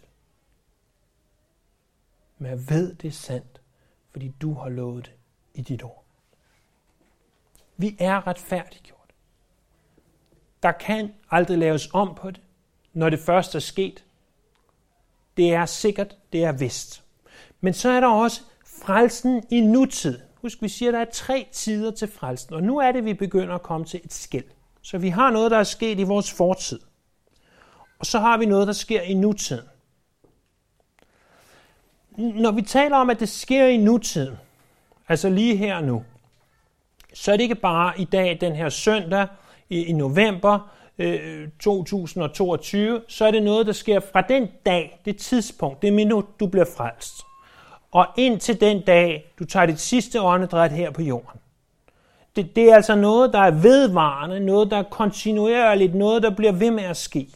Men 2.38 2.50
jeg 2.50 2.68
ved, 2.68 2.94
det 2.94 3.08
er 3.08 3.12
sandt, 3.12 3.60
fordi 4.10 4.28
du 4.28 4.54
har 4.54 4.68
lovet 4.68 5.04
det 5.04 5.12
i 5.54 5.62
dit 5.62 5.82
ord. 5.82 6.04
Vi 7.76 7.96
er 7.98 8.26
retfærdiggjort. 8.26 9.14
Der 10.62 10.72
kan 10.72 11.14
aldrig 11.30 11.58
laves 11.58 11.88
om 11.92 12.14
på 12.14 12.30
det, 12.30 12.40
når 12.92 13.10
det 13.10 13.18
først 13.18 13.54
er 13.54 13.58
sket. 13.58 14.04
Det 15.36 15.54
er 15.54 15.66
sikkert, 15.66 16.16
det 16.32 16.44
er 16.44 16.52
vist. 16.52 17.04
Men 17.60 17.74
så 17.74 17.90
er 17.90 18.00
der 18.00 18.08
også 18.08 18.42
frelsen 18.64 19.44
i 19.50 19.60
nutid. 19.60 20.20
Husk, 20.34 20.62
vi 20.62 20.68
siger, 20.68 20.88
at 20.88 20.94
der 20.94 21.00
er 21.00 21.10
tre 21.12 21.48
tider 21.52 21.90
til 21.90 22.08
frelsen, 22.08 22.54
og 22.54 22.62
nu 22.62 22.78
er 22.78 22.92
det, 22.92 23.04
vi 23.04 23.14
begynder 23.14 23.54
at 23.54 23.62
komme 23.62 23.86
til 23.86 24.00
et 24.04 24.12
skæld. 24.12 24.44
Så 24.90 24.98
vi 24.98 25.08
har 25.08 25.30
noget, 25.30 25.50
der 25.50 25.58
er 25.58 25.64
sket 25.64 25.98
i 25.98 26.02
vores 26.02 26.32
fortid. 26.32 26.80
Og 27.98 28.06
så 28.06 28.18
har 28.18 28.38
vi 28.38 28.46
noget, 28.46 28.66
der 28.66 28.72
sker 28.72 29.00
i 29.00 29.14
nutiden. 29.14 29.64
Når 32.16 32.50
vi 32.50 32.62
taler 32.62 32.96
om, 32.96 33.10
at 33.10 33.20
det 33.20 33.28
sker 33.28 33.66
i 33.66 33.76
nutiden, 33.76 34.36
altså 35.08 35.28
lige 35.28 35.56
her 35.56 35.80
nu, 35.80 36.04
så 37.14 37.32
er 37.32 37.36
det 37.36 37.42
ikke 37.42 37.54
bare 37.54 38.00
i 38.00 38.04
dag, 38.04 38.38
den 38.40 38.54
her 38.54 38.68
søndag 38.68 39.26
i, 39.68 39.84
i 39.84 39.92
november 39.92 40.70
øh, 40.98 41.48
2022, 41.60 43.02
så 43.08 43.24
er 43.24 43.30
det 43.30 43.42
noget, 43.42 43.66
der 43.66 43.72
sker 43.72 44.00
fra 44.12 44.20
den 44.20 44.48
dag, 44.66 45.00
det 45.04 45.16
tidspunkt, 45.16 45.82
det 45.82 45.92
minut, 45.92 46.40
du 46.40 46.46
bliver 46.46 46.66
frelst. 46.76 47.14
Og 47.92 48.06
indtil 48.16 48.60
den 48.60 48.80
dag, 48.80 49.32
du 49.38 49.44
tager 49.44 49.66
dit 49.66 49.80
sidste 49.80 50.22
åndedræt 50.22 50.72
her 50.72 50.90
på 50.90 51.02
jorden. 51.02 51.39
Det, 52.42 52.56
det 52.56 52.70
er 52.70 52.74
altså 52.74 52.94
noget, 52.94 53.32
der 53.32 53.38
er 53.38 53.50
vedvarende, 53.50 54.40
noget, 54.40 54.70
der 54.70 54.76
er 54.76 54.82
kontinuerligt, 54.82 55.94
noget, 55.94 56.22
der 56.22 56.30
bliver 56.30 56.52
ved 56.52 56.70
med 56.70 56.84
at 56.84 56.96
ske. 56.96 57.28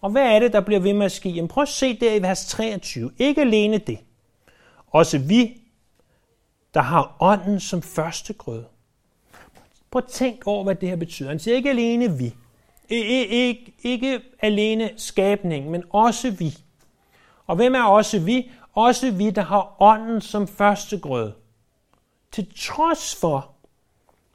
Og 0.00 0.10
hvad 0.10 0.22
er 0.22 0.38
det, 0.38 0.52
der 0.52 0.60
bliver 0.60 0.80
ved 0.80 0.92
med 0.92 1.06
at 1.06 1.12
ske? 1.12 1.28
Jamen 1.28 1.48
prøv 1.48 1.62
at 1.62 1.68
se 1.68 1.96
der 1.96 2.14
i 2.14 2.22
vers 2.22 2.46
23. 2.46 3.10
Ikke 3.18 3.40
alene 3.40 3.78
det. 3.78 3.98
Også 4.90 5.18
vi, 5.18 5.60
der 6.74 6.80
har 6.80 7.16
ånden 7.20 7.60
som 7.60 7.82
første 7.82 8.32
grød. 8.32 8.64
Prøv 9.90 10.02
at 10.06 10.10
tænk 10.10 10.46
over, 10.46 10.64
hvad 10.64 10.74
det 10.74 10.88
her 10.88 10.96
betyder. 10.96 11.28
Han 11.28 11.38
siger 11.38 11.56
ikke 11.56 11.70
alene 11.70 12.18
vi. 12.18 12.34
Ikke, 12.88 13.26
ikke, 13.26 13.74
ikke 13.82 14.20
alene 14.40 14.90
skabning, 14.96 15.70
men 15.70 15.84
også 15.90 16.30
vi. 16.30 16.58
Og 17.46 17.56
hvem 17.56 17.74
er 17.74 17.82
også 17.82 18.18
vi? 18.18 18.50
Også 18.74 19.10
vi, 19.10 19.30
der 19.30 19.42
har 19.42 19.76
ånden 19.80 20.20
som 20.20 20.48
første 20.48 20.98
grød. 20.98 21.32
Til 22.32 22.52
trods 22.56 23.16
for, 23.20 23.54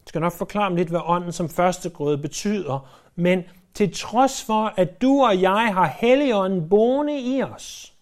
jeg 0.06 0.10
skal 0.10 0.22
nok 0.22 0.34
forklare 0.34 0.76
lidt, 0.76 0.90
hvad 0.90 1.02
ånden 1.04 1.32
som 1.32 1.50
første 1.50 1.90
grøde 1.90 2.18
betyder, 2.18 2.90
men 3.16 3.44
til 3.74 3.94
trods 3.94 4.44
for, 4.44 4.74
at 4.78 5.02
du 5.02 5.24
og 5.24 5.42
jeg 5.42 5.74
har 5.74 5.96
Helligånden 6.00 6.70
boende 6.70 7.20
i 7.20 7.44
os. 7.44 7.94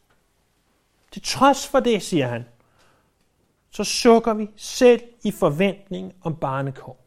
Til 1.12 1.22
trods 1.22 1.68
for 1.68 1.80
det, 1.80 2.02
siger 2.02 2.28
han, 2.28 2.46
så 3.72 3.84
sukker 3.84 4.34
vi 4.34 4.50
selv 4.56 5.02
i 5.24 5.32
forventning 5.32 6.14
om 6.24 6.36
barnekår. 6.36 7.06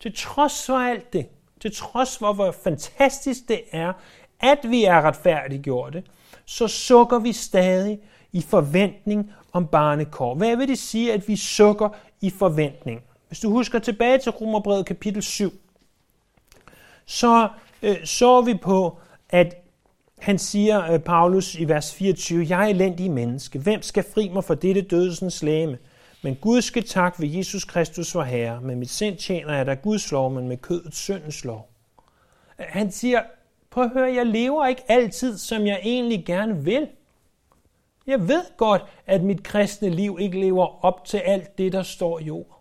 Til 0.00 0.14
trods 0.16 0.66
for 0.66 0.78
alt 0.78 1.12
det, 1.12 1.28
til 1.60 1.74
trods 1.74 2.18
for 2.18 2.32
hvor 2.32 2.52
fantastisk 2.64 3.48
det 3.48 3.62
er, 3.72 3.92
at 4.40 4.58
vi 4.62 4.84
er 4.84 5.02
retfærdiggjorte, 5.02 6.04
så 6.44 6.68
sukker 6.68 7.18
vi 7.18 7.32
stadig 7.32 8.00
i 8.32 8.42
forventning 8.42 9.32
om 9.52 9.66
barnekår. 9.66 10.34
Hvad 10.34 10.56
vil 10.56 10.68
det 10.68 10.78
sige, 10.78 11.12
at 11.12 11.28
vi 11.28 11.36
sukker 11.36 11.88
i 12.20 12.30
forventning? 12.30 13.02
Hvis 13.30 13.40
du 13.40 13.50
husker 13.50 13.78
tilbage 13.78 14.18
til 14.18 14.32
Romerbrevet 14.32 14.86
kapitel 14.86 15.22
7, 15.22 15.52
så 17.06 17.48
øh, 17.82 18.04
så 18.04 18.40
vi 18.40 18.54
på, 18.54 18.98
at 19.28 19.54
han 20.18 20.38
siger, 20.38 20.92
øh, 20.92 20.98
Paulus 20.98 21.54
i 21.54 21.68
vers 21.68 21.94
24, 21.94 22.46
Jeg 22.48 22.64
er 22.64 22.68
elendig 22.68 23.10
menneske. 23.10 23.58
Hvem 23.58 23.82
skal 23.82 24.04
fri 24.14 24.28
mig 24.28 24.44
for 24.44 24.54
dette 24.54 24.82
dødsens 24.82 25.42
læme? 25.42 25.78
Men 26.22 26.34
Gud 26.34 26.62
skal 26.62 26.84
tak 26.84 27.20
ved 27.20 27.28
Jesus 27.28 27.64
Kristus 27.64 28.14
vor 28.14 28.22
Herre. 28.22 28.60
Med 28.60 28.76
mit 28.76 28.90
sind 28.90 29.16
tjener 29.16 29.54
jeg 29.54 29.66
da 29.66 29.74
Guds 29.74 30.12
lov, 30.12 30.30
men 30.30 30.48
med 30.48 30.56
kødets 30.56 30.98
syndens 30.98 31.44
lov. 31.44 31.70
Han 32.58 32.90
siger, 32.90 33.22
prøv 33.70 33.84
at 33.84 33.90
høre, 33.90 34.14
jeg 34.14 34.26
lever 34.26 34.66
ikke 34.66 34.82
altid, 34.88 35.38
som 35.38 35.66
jeg 35.66 35.80
egentlig 35.82 36.24
gerne 36.26 36.64
vil. 36.64 36.88
Jeg 38.06 38.28
ved 38.28 38.56
godt, 38.56 38.82
at 39.06 39.22
mit 39.22 39.42
kristne 39.42 39.88
liv 39.88 40.16
ikke 40.20 40.40
lever 40.40 40.84
op 40.84 41.04
til 41.04 41.18
alt 41.18 41.58
det, 41.58 41.72
der 41.72 41.82
står 41.82 42.18
i 42.18 42.30
ord. 42.30 42.59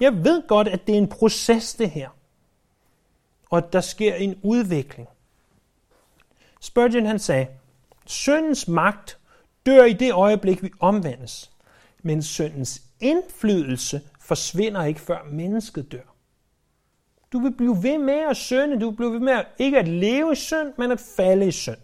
Jeg 0.00 0.24
ved 0.24 0.48
godt, 0.48 0.68
at 0.68 0.86
det 0.86 0.94
er 0.94 0.98
en 0.98 1.08
proces, 1.08 1.74
det 1.74 1.90
her. 1.90 2.08
Og 3.50 3.58
at 3.58 3.72
der 3.72 3.80
sker 3.80 4.14
en 4.14 4.40
udvikling. 4.42 5.08
Spurgeon 6.60 7.06
han 7.06 7.18
sagde, 7.18 7.46
syndens 8.06 8.68
magt 8.68 9.18
dør 9.66 9.84
i 9.84 9.92
det 9.92 10.12
øjeblik, 10.12 10.62
vi 10.62 10.70
omvendes. 10.80 11.50
Men 12.02 12.22
syndens 12.22 12.82
indflydelse 13.00 14.00
forsvinder 14.20 14.84
ikke, 14.84 15.00
før 15.00 15.18
mennesket 15.30 15.92
dør. 15.92 16.14
Du 17.32 17.38
vil 17.38 17.52
blive 17.52 17.82
ved 17.82 17.98
med 17.98 18.18
at 18.30 18.36
synde. 18.36 18.80
Du 18.80 18.90
vil 18.90 18.96
blive 18.96 19.12
ved 19.12 19.20
med 19.20 19.32
at, 19.32 19.46
ikke 19.58 19.78
at 19.78 19.88
leve 19.88 20.32
i 20.32 20.36
synd, 20.36 20.72
men 20.78 20.90
at 20.90 21.00
falde 21.16 21.46
i 21.46 21.50
synd. 21.50 21.76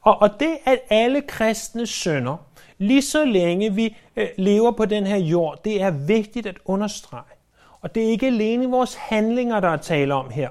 Og, 0.00 0.22
og 0.22 0.40
det, 0.40 0.58
at 0.64 0.78
alle 0.90 1.22
kristne 1.22 1.86
synder, 1.86 2.36
lige 2.78 3.02
så 3.02 3.24
længe 3.24 3.74
vi 3.74 3.96
øh, 4.16 4.28
lever 4.38 4.70
på 4.70 4.84
den 4.84 5.06
her 5.06 5.16
jord, 5.16 5.64
det 5.64 5.82
er 5.82 5.90
vigtigt 5.90 6.46
at 6.46 6.58
understrege. 6.64 7.34
Og 7.80 7.94
det 7.94 8.04
er 8.04 8.08
ikke 8.08 8.26
alene 8.26 8.70
vores 8.70 8.94
handlinger, 8.94 9.60
der 9.60 9.68
er 9.68 9.76
tale 9.76 10.14
om 10.14 10.30
her. 10.30 10.50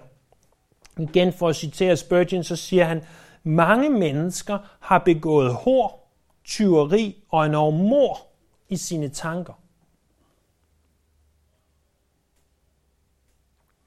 Igen 1.00 1.34
for 1.34 1.50
at 1.50 1.56
citere 1.56 1.98
Spurgeon, 1.98 2.44
så 2.44 2.56
siger 2.56 2.86
han, 2.86 3.04
mange 3.44 3.90
mennesker 3.90 4.58
har 4.80 5.00
begået 5.00 5.54
hår, 5.54 6.12
tyveri 6.44 7.24
og 7.30 7.46
en 7.46 7.52
mor 7.90 8.28
i 8.70 8.78
sine 8.78 9.10
tanker. 9.10 9.54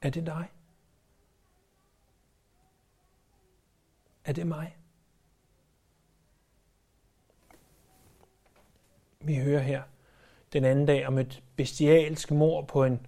Er 0.01 0.09
det 0.09 0.25
dig? 0.25 0.49
Er 4.25 4.33
det 4.33 4.47
mig? 4.47 4.76
Vi 9.27 9.35
hører 9.35 9.61
her 9.61 9.81
den 10.53 10.63
anden 10.63 10.85
dag 10.85 11.07
om 11.07 11.17
et 11.17 11.43
bestialsk 11.55 12.31
mor 12.31 12.61
på 12.61 12.83
en 12.83 13.07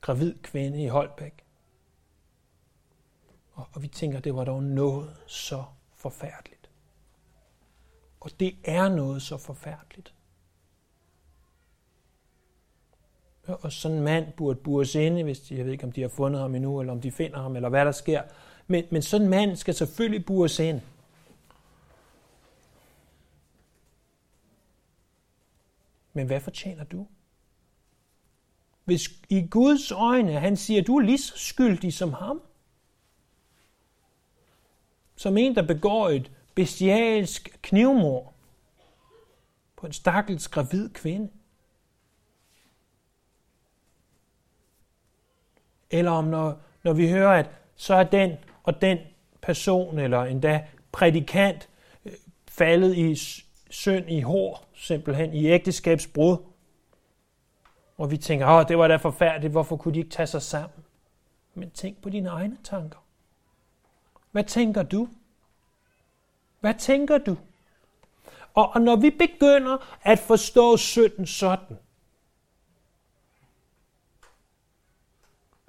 gravid 0.00 0.34
kvinde 0.42 0.82
i 0.82 0.86
Holbæk. 0.86 1.44
Og, 3.52 3.66
og 3.72 3.82
vi 3.82 3.88
tænker, 3.88 4.20
det 4.20 4.34
var 4.34 4.44
dog 4.44 4.62
noget 4.62 5.16
så 5.26 5.64
forfærdeligt. 5.94 6.70
Og 8.20 8.30
det 8.40 8.56
er 8.64 8.88
noget 8.88 9.22
så 9.22 9.36
forfærdeligt. 9.36 10.14
Og 13.46 13.72
sådan 13.72 13.96
en 13.96 14.04
mand 14.04 14.32
burde 14.36 14.58
bures 14.58 14.94
inde, 14.94 15.22
hvis 15.22 15.40
de, 15.40 15.56
jeg 15.56 15.64
ved 15.64 15.72
ikke, 15.72 15.84
om 15.84 15.92
de 15.92 16.00
har 16.00 16.08
fundet 16.08 16.40
ham 16.40 16.54
endnu, 16.54 16.80
eller 16.80 16.92
om 16.92 17.00
de 17.00 17.10
finder 17.10 17.42
ham, 17.42 17.56
eller 17.56 17.68
hvad 17.68 17.84
der 17.84 17.92
sker. 17.92 18.22
Men, 18.66 18.84
men 18.90 19.02
sådan 19.02 19.24
en 19.24 19.30
mand 19.30 19.56
skal 19.56 19.74
selvfølgelig 19.74 20.26
bures 20.26 20.58
ind. 20.58 20.80
Men 26.14 26.26
hvad 26.26 26.40
fortjener 26.40 26.84
du? 26.84 27.06
Hvis 28.84 29.08
i 29.28 29.46
Guds 29.50 29.90
øjne 29.90 30.32
han 30.32 30.56
siger, 30.56 30.82
du 30.82 30.96
er 30.96 31.02
lige 31.02 31.18
så 31.18 31.38
skyldig 31.38 31.92
som 31.92 32.12
ham, 32.12 32.42
som 35.16 35.36
en, 35.36 35.54
der 35.54 35.66
begår 35.66 36.08
et 36.08 36.32
bestialsk 36.54 37.58
knivmord 37.62 38.34
på 39.76 39.86
en 39.86 39.92
stakkels 39.92 40.48
gravid 40.48 40.90
kvinde, 40.90 41.30
Eller 45.94 46.10
om 46.10 46.24
når, 46.24 46.60
når 46.82 46.92
vi 46.92 47.10
hører, 47.10 47.38
at 47.38 47.50
så 47.76 47.94
er 47.94 48.04
den 48.04 48.32
og 48.62 48.80
den 48.80 48.98
person, 49.42 49.98
eller 49.98 50.22
endda 50.22 50.66
prædikant, 50.92 51.68
øh, 52.04 52.12
faldet 52.48 52.96
i 52.96 53.14
synd 53.74 54.10
i 54.10 54.20
hår, 54.20 54.64
simpelthen 54.74 55.34
i 55.34 55.46
ægteskabsbrud. 55.46 56.36
Og 57.98 58.10
vi 58.10 58.16
tænker, 58.16 58.48
åh, 58.48 58.68
det 58.68 58.78
var 58.78 58.88
da 58.88 58.96
forfærdeligt, 58.96 59.50
hvorfor 59.50 59.76
kunne 59.76 59.94
de 59.94 59.98
ikke 59.98 60.10
tage 60.10 60.26
sig 60.26 60.42
sammen? 60.42 60.84
Men 61.54 61.70
tænk 61.70 62.02
på 62.02 62.10
dine 62.10 62.28
egne 62.28 62.56
tanker. 62.64 62.98
Hvad 64.30 64.44
tænker 64.44 64.82
du? 64.82 65.08
Hvad 66.60 66.74
tænker 66.74 67.18
du? 67.18 67.36
Og, 68.54 68.70
og 68.74 68.80
når 68.80 68.96
vi 68.96 69.10
begynder 69.10 69.98
at 70.02 70.18
forstå 70.18 70.76
synden 70.76 71.26
sådan, 71.26 71.78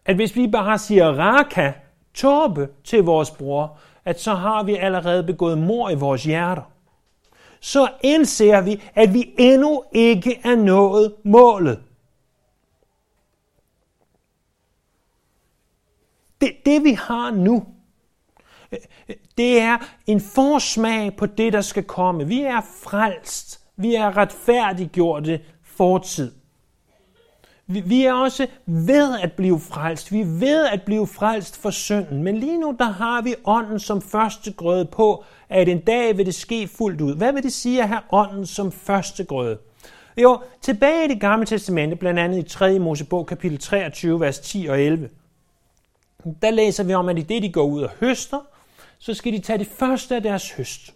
at 0.05 0.15
hvis 0.15 0.35
vi 0.35 0.47
bare 0.47 0.77
siger 0.77 1.05
raka, 1.05 1.73
torbe 2.13 2.69
til 2.83 3.03
vores 3.03 3.31
bror, 3.31 3.79
at 4.05 4.21
så 4.21 4.33
har 4.33 4.63
vi 4.63 4.75
allerede 4.75 5.23
begået 5.23 5.57
mor 5.57 5.89
i 5.89 5.95
vores 5.95 6.23
hjerter. 6.23 6.74
Så 7.65 7.89
indser 8.03 8.61
vi, 8.61 8.83
at 8.95 9.13
vi 9.13 9.33
endnu 9.37 9.83
ikke 9.91 10.39
er 10.43 10.55
nået 10.55 11.13
målet. 11.23 11.83
Det, 16.41 16.51
det 16.65 16.83
vi 16.83 16.91
har 16.91 17.31
nu, 17.31 17.65
Det 19.37 19.59
er 19.59 19.77
en 20.07 20.21
forsmag 20.21 21.15
på 21.17 21.25
det, 21.25 21.53
der 21.53 21.61
skal 21.61 21.83
komme. 21.83 22.27
Vi 22.27 22.41
er 22.41 22.61
frelst. 22.83 23.61
Vi 23.75 23.95
er 23.95 24.17
retfærdiggjorte 24.17 25.41
fortid. 25.63 26.31
Vi 27.67 28.05
er 28.05 28.13
også 28.13 28.47
ved 28.65 29.19
at 29.19 29.33
blive 29.33 29.59
frelst. 29.59 30.11
Vi 30.11 30.21
er 30.21 30.25
ved 30.25 30.65
at 30.65 30.81
blive 30.81 31.07
frelst 31.07 31.57
for 31.57 31.69
synden. 31.69 32.23
Men 32.23 32.37
lige 32.37 32.59
nu, 32.59 32.75
der 32.79 32.85
har 32.85 33.21
vi 33.21 33.35
ånden 33.45 33.79
som 33.79 34.01
første 34.01 34.53
grøde 34.53 34.85
på, 34.85 35.23
at 35.49 35.69
en 35.69 35.79
dag 35.79 36.17
vil 36.17 36.25
det 36.25 36.35
ske 36.35 36.67
fuldt 36.67 37.01
ud. 37.01 37.15
Hvad 37.15 37.33
vil 37.33 37.43
det 37.43 37.53
sige 37.53 37.81
at 37.81 37.87
have 37.87 38.01
ånden 38.11 38.45
som 38.45 38.71
første 38.71 39.23
grøde? 39.23 39.57
Jo, 40.17 40.41
tilbage 40.61 41.05
i 41.05 41.07
det 41.07 41.21
gamle 41.21 41.45
testamente, 41.45 41.95
blandt 41.95 42.19
andet 42.19 42.37
i 42.37 42.49
3. 42.49 42.79
Mosebog 42.79 43.27
kapitel 43.27 43.57
23, 43.57 44.19
vers 44.19 44.39
10 44.39 44.65
og 44.69 44.81
11, 44.81 45.09
der 46.41 46.51
læser 46.51 46.83
vi 46.83 46.93
om, 46.93 47.09
at 47.09 47.19
i 47.19 47.21
det, 47.21 47.43
de 47.43 47.51
går 47.51 47.63
ud 47.63 47.81
og 47.81 47.89
høster, 47.99 48.39
så 48.99 49.13
skal 49.13 49.33
de 49.33 49.39
tage 49.39 49.59
det 49.59 49.67
første 49.67 50.15
af 50.15 50.23
deres 50.23 50.51
høst. 50.51 50.93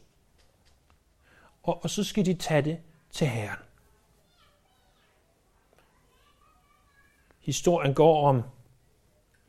Og, 1.63 1.83
og 1.83 1.89
så 1.89 2.03
skal 2.03 2.25
de 2.25 2.33
tage 2.33 2.61
det 2.61 2.77
til 3.11 3.27
Herren. 3.27 3.68
Historien 7.49 7.93
går 7.93 8.27
om 8.27 8.43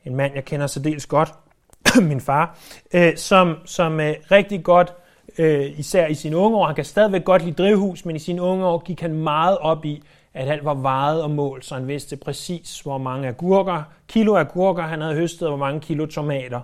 en 0.04 0.16
mand, 0.16 0.35
jeg 0.35 0.45
kender 0.45 0.66
så 0.66 0.80
dels 0.80 1.07
godt, 1.07 1.35
min 2.11 2.21
far, 2.21 2.59
øh, 2.95 3.16
som, 3.16 3.57
som 3.64 4.00
øh, 4.00 4.14
rigtig 4.30 4.64
godt, 4.64 4.95
øh, 5.38 5.78
især 5.78 6.07
i 6.07 6.14
sine 6.14 6.37
unge 6.37 6.59
år, 6.59 6.66
han 6.66 6.75
kan 6.75 6.85
stadigvæk 6.85 7.25
godt 7.25 7.45
lide 7.45 7.62
drivhus, 7.62 8.04
men 8.04 8.16
i 8.16 8.19
sine 8.19 8.42
unge 8.42 8.66
år 8.66 8.78
gik 8.78 9.00
han 9.00 9.14
meget 9.14 9.59
op 9.59 9.85
i, 9.85 10.02
at 10.35 10.49
alt 10.49 10.64
var 10.64 10.75
vejet 10.75 11.23
og 11.23 11.30
målt, 11.30 11.64
så 11.64 11.75
han 11.75 11.88
vidste 11.88 12.16
præcis, 12.16 12.80
hvor 12.80 12.99
mange 12.99 13.28
agurker, 13.28 13.83
kilo 14.09 14.37
agurker 14.37 14.83
han 14.83 15.00
havde 15.00 15.14
høstet, 15.14 15.49
og 15.49 15.57
hvor 15.57 15.66
mange 15.66 15.80
kilo 15.80 16.07
tomater. 16.07 16.61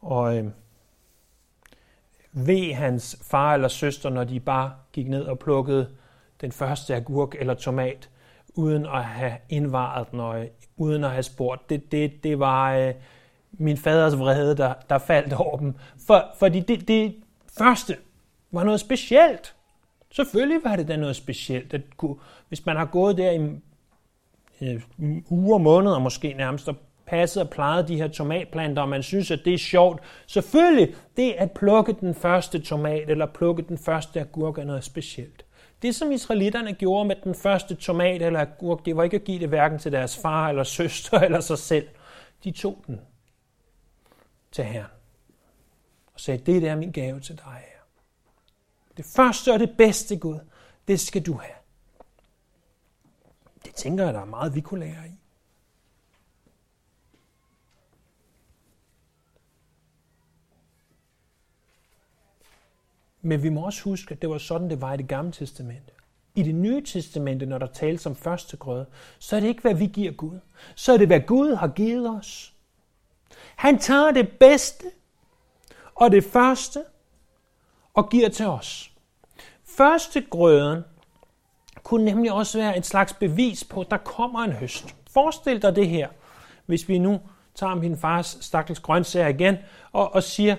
Og 0.00 0.36
øh, 0.36 0.44
ved 2.32 2.74
hans 2.74 3.18
far 3.30 3.54
eller 3.54 3.68
søster, 3.68 4.10
når 4.10 4.24
de 4.24 4.40
bare 4.40 4.72
gik 4.92 5.08
ned 5.08 5.24
og 5.24 5.38
plukkede 5.38 5.88
den 6.40 6.52
første 6.52 6.96
agurk 6.96 7.34
eller 7.38 7.54
tomat, 7.54 8.08
uden 8.54 8.86
at 8.86 9.04
have 9.04 9.32
indvaret 9.48 10.10
den 10.10 10.20
og 10.20 10.48
uden 10.76 11.04
at 11.04 11.10
have 11.10 11.22
spurgt. 11.22 11.70
Det, 11.70 11.92
det, 11.92 12.24
det 12.24 12.38
var 12.38 12.76
øh, 12.76 12.94
min 13.52 13.76
faders 13.76 14.18
vrede, 14.18 14.56
der, 14.56 14.74
der 14.90 14.98
faldt 14.98 15.32
over 15.32 15.58
dem. 15.58 15.74
For, 16.06 16.24
fordi 16.38 16.60
det, 16.60 16.88
det 16.88 17.14
første 17.58 17.96
var 18.52 18.64
noget 18.64 18.80
specielt. 18.80 19.54
Selvfølgelig 20.12 20.64
var 20.64 20.76
det 20.76 20.88
da 20.88 20.96
noget 20.96 21.16
specielt. 21.16 21.74
At 21.74 21.96
kunne, 21.96 22.16
hvis 22.48 22.66
man 22.66 22.76
har 22.76 22.84
gået 22.84 23.16
der 23.16 23.30
i 23.30 23.38
øh, 24.60 24.82
uger, 25.30 25.58
måneder 25.58 25.98
måske 25.98 26.32
nærmest, 26.32 26.68
og 26.68 26.76
passet 27.06 27.42
og 27.42 27.50
plejet 27.50 27.88
de 27.88 27.96
her 27.96 28.08
tomatplanter, 28.08 28.82
og 28.82 28.88
man 28.88 29.02
synes, 29.02 29.30
at 29.30 29.40
det 29.44 29.54
er 29.54 29.58
sjovt. 29.58 30.02
Selvfølgelig, 30.26 30.94
det 31.16 31.32
at 31.32 31.50
plukke 31.50 31.92
den 32.00 32.14
første 32.14 32.58
tomat 32.58 33.10
eller 33.10 33.26
plukke 33.26 33.62
den 33.62 33.78
første 33.78 34.20
agurk 34.20 34.58
er 34.58 34.64
noget 34.64 34.84
specielt. 34.84 35.44
Det, 35.82 35.94
som 35.94 36.12
israelitterne 36.12 36.72
gjorde 36.72 37.08
med 37.08 37.16
den 37.24 37.34
første 37.34 37.74
tomat 37.74 38.22
eller 38.22 38.40
agurk, 38.40 38.84
det 38.84 38.96
var 38.96 39.02
ikke 39.02 39.16
at 39.16 39.24
give 39.24 39.40
det 39.40 39.48
hverken 39.48 39.78
til 39.78 39.92
deres 39.92 40.18
far 40.18 40.48
eller 40.48 40.64
søster 40.64 41.18
eller 41.26 41.40
sig 41.40 41.58
selv. 41.58 41.88
De 42.44 42.50
tog 42.50 42.84
den 42.86 43.00
til 44.52 44.64
Herren 44.64 44.90
og 46.14 46.20
sagde, 46.20 46.52
det 46.52 46.68
er 46.68 46.76
min 46.76 46.92
gave 46.92 47.20
til 47.20 47.36
dig, 47.36 47.52
her. 47.52 47.80
Det 48.96 49.04
første 49.04 49.52
og 49.52 49.58
det 49.58 49.76
bedste, 49.78 50.16
Gud, 50.16 50.38
det 50.88 51.00
skal 51.00 51.26
du 51.26 51.32
have. 51.32 51.54
Det 53.64 53.74
tænker 53.74 54.04
jeg, 54.04 54.14
der 54.14 54.20
er 54.20 54.24
meget, 54.24 54.54
vi 54.54 54.60
kunne 54.60 54.80
lære 54.80 55.08
i. 55.08 55.19
Men 63.22 63.42
vi 63.42 63.48
må 63.48 63.66
også 63.66 63.82
huske, 63.82 64.12
at 64.12 64.22
det 64.22 64.30
var 64.30 64.38
sådan, 64.38 64.70
det 64.70 64.80
var 64.80 64.94
i 64.94 64.96
det 64.96 65.08
gamle 65.08 65.32
testamente. 65.32 65.92
I 66.34 66.42
det 66.42 66.54
nye 66.54 66.84
testamente, 66.84 67.46
når 67.46 67.58
der 67.58 67.66
tales 67.66 68.06
om 68.06 68.16
første 68.16 68.56
grøde, 68.56 68.86
så 69.18 69.36
er 69.36 69.40
det 69.40 69.48
ikke, 69.48 69.62
hvad 69.62 69.74
vi 69.74 69.86
giver 69.86 70.12
Gud. 70.12 70.38
Så 70.74 70.92
er 70.92 70.96
det, 70.96 71.06
hvad 71.06 71.20
Gud 71.20 71.54
har 71.54 71.68
givet 71.68 72.08
os. 72.18 72.52
Han 73.56 73.78
tager 73.78 74.10
det 74.10 74.28
bedste 74.28 74.84
og 75.94 76.12
det 76.12 76.24
første 76.24 76.84
og 77.94 78.10
giver 78.10 78.28
til 78.28 78.46
os. 78.46 78.92
Første 79.64 80.20
grøden 80.30 80.82
kunne 81.82 82.04
nemlig 82.04 82.32
også 82.32 82.58
være 82.58 82.78
et 82.78 82.86
slags 82.86 83.12
bevis 83.12 83.64
på, 83.64 83.80
at 83.80 83.90
der 83.90 83.96
kommer 83.96 84.40
en 84.40 84.52
høst. 84.52 84.94
Forestil 85.10 85.62
dig 85.62 85.76
det 85.76 85.88
her, 85.88 86.08
hvis 86.66 86.88
vi 86.88 86.98
nu 86.98 87.20
tager 87.54 87.74
min 87.74 87.96
fars 87.96 88.38
stakkels 88.40 88.80
grøntsager 88.80 89.28
igen 89.28 89.56
og, 89.92 90.14
og 90.14 90.22
siger, 90.22 90.56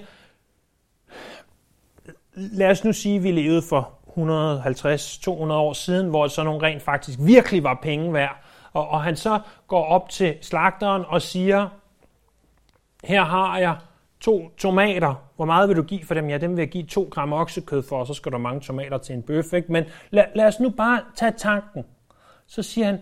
lad 2.33 2.71
os 2.71 2.83
nu 2.83 2.93
sige, 2.93 3.15
at 3.15 3.23
vi 3.23 3.31
levede 3.31 3.61
for 3.61 3.93
150-200 4.07 5.53
år 5.53 5.73
siden, 5.73 6.09
hvor 6.09 6.27
sådan 6.27 6.45
nogle 6.45 6.67
rent 6.67 6.81
faktisk 6.81 7.19
virkelig 7.21 7.63
var 7.63 7.79
penge 7.81 8.13
værd. 8.13 8.43
Og, 8.73 8.89
og 8.89 9.03
han 9.03 9.15
så 9.15 9.39
går 9.67 9.85
op 9.85 10.09
til 10.09 10.37
slagteren 10.41 11.03
og 11.07 11.21
siger, 11.21 11.69
her 13.03 13.23
har 13.23 13.57
jeg 13.57 13.77
to 14.19 14.49
tomater. 14.57 15.29
Hvor 15.35 15.45
meget 15.45 15.69
vil 15.69 15.77
du 15.77 15.83
give 15.83 16.05
for 16.05 16.13
dem? 16.13 16.29
Ja, 16.29 16.37
dem 16.37 16.51
vil 16.51 16.61
jeg 16.61 16.69
give 16.69 16.85
to 16.85 17.07
gram 17.11 17.33
oksekød 17.33 17.83
for, 17.83 17.99
og 17.99 18.07
så 18.07 18.13
skal 18.13 18.31
der 18.31 18.37
mange 18.37 18.61
tomater 18.61 18.97
til 18.97 19.15
en 19.15 19.23
bøf. 19.23 19.53
Ikke? 19.53 19.71
Men 19.71 19.83
lad, 20.09 20.25
lad 20.35 20.45
os 20.45 20.59
nu 20.59 20.69
bare 20.69 21.01
tage 21.15 21.33
tanken. 21.37 21.85
Så 22.47 22.63
siger 22.63 22.85
han, 22.85 22.99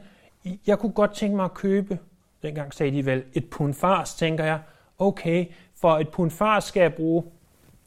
jeg 0.68 0.80
kunne 0.80 0.92
godt 0.92 1.14
tænke 1.14 1.36
mig 1.36 1.46
at 1.46 1.54
købe, 1.54 2.00
dengang 2.42 2.74
sagde 2.74 2.92
de 2.92 3.06
vel, 3.06 3.24
et 3.34 3.50
pund 3.50 3.74
fars, 3.74 4.16
tænker 4.16 4.44
jeg. 4.44 4.60
Okay, 5.00 5.46
for 5.82 5.98
et 5.98 6.10
pund 6.10 6.32
fars 6.32 6.64
skal 6.64 6.82
jeg 6.82 6.94
bruge 6.94 7.24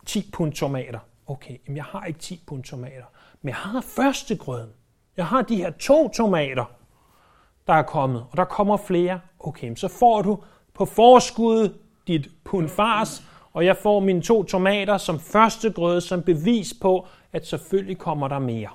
10 0.06 0.30
pund 0.32 0.52
tomater 0.52 0.98
okay, 1.32 1.58
jamen 1.66 1.76
jeg 1.76 1.84
har 1.84 2.04
ikke 2.04 2.18
10 2.18 2.42
pund 2.46 2.64
tomater, 2.64 3.04
men 3.42 3.48
jeg 3.48 3.56
har 3.56 3.80
første 3.80 4.36
grøden. 4.36 4.70
Jeg 5.16 5.26
har 5.26 5.42
de 5.42 5.56
her 5.56 5.70
to 5.70 6.08
tomater, 6.08 6.64
der 7.66 7.72
er 7.72 7.82
kommet, 7.82 8.26
og 8.30 8.36
der 8.36 8.44
kommer 8.44 8.76
flere. 8.76 9.20
Okay, 9.38 9.74
så 9.74 9.88
får 9.88 10.22
du 10.22 10.42
på 10.74 10.84
forskud 10.84 11.78
dit 12.06 12.28
pund 12.44 12.68
fars, 12.68 13.22
og 13.52 13.64
jeg 13.64 13.76
får 13.76 14.00
mine 14.00 14.22
to 14.22 14.42
tomater 14.42 14.98
som 14.98 15.20
første 15.20 15.72
grøde, 15.72 16.00
som 16.00 16.22
bevis 16.22 16.74
på, 16.80 17.06
at 17.32 17.46
selvfølgelig 17.46 17.98
kommer 17.98 18.28
der 18.28 18.38
mere. 18.38 18.70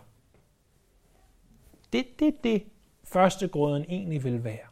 Det 1.94 2.00
er 2.00 2.04
det, 2.20 2.44
det 2.44 2.64
første 3.04 3.48
grøden 3.48 3.86
egentlig 3.90 4.24
vil 4.24 4.44
være. 4.44 4.68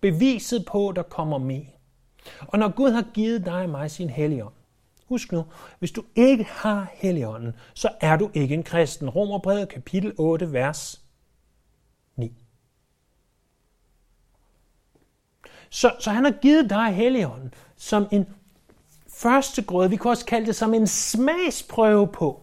Beviset 0.00 0.64
på, 0.66 0.88
at 0.88 0.96
der 0.96 1.02
kommer 1.02 1.38
mere. 1.38 1.66
Og 2.40 2.58
når 2.58 2.68
Gud 2.68 2.90
har 2.90 3.04
givet 3.14 3.44
dig 3.44 3.62
og 3.62 3.70
mig 3.70 3.90
sin 3.90 4.10
helligånd, 4.10 4.54
Husk 5.08 5.32
nu, 5.32 5.44
hvis 5.78 5.92
du 5.92 6.04
ikke 6.14 6.44
har 6.44 6.90
Helligånden, 6.94 7.52
så 7.74 7.88
er 8.00 8.16
du 8.16 8.30
ikke 8.34 8.54
en 8.54 8.62
kristen. 8.62 9.10
Romerbrevet 9.10 9.68
kapitel 9.68 10.12
8, 10.18 10.52
vers 10.52 11.02
9. 12.16 12.32
Så, 15.70 15.96
så 16.00 16.10
han 16.10 16.24
har 16.24 16.32
givet 16.42 16.70
dig 16.70 16.94
Helligånden 16.94 17.54
som 17.76 18.06
en 18.12 18.26
første 19.08 19.62
grød. 19.62 19.88
Vi 19.88 19.96
kan 19.96 20.10
også 20.10 20.26
kalde 20.26 20.46
det 20.46 20.56
som 20.56 20.74
en 20.74 20.86
smagsprøve 20.86 22.06
på 22.06 22.42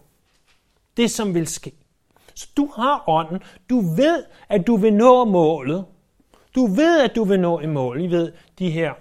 det, 0.96 1.10
som 1.10 1.34
vil 1.34 1.46
ske. 1.46 1.72
Så 2.34 2.48
du 2.56 2.72
har 2.76 3.08
ånden. 3.08 3.42
Du 3.70 3.80
ved, 3.80 4.24
at 4.48 4.66
du 4.66 4.76
vil 4.76 4.94
nå 4.94 5.24
målet. 5.24 5.84
Du 6.54 6.66
ved, 6.66 7.00
at 7.00 7.16
du 7.16 7.24
vil 7.24 7.40
nå 7.40 7.60
i 7.60 7.66
mål. 7.66 8.00
I 8.00 8.06
ved, 8.06 8.32
de 8.58 8.70
her 8.70 8.94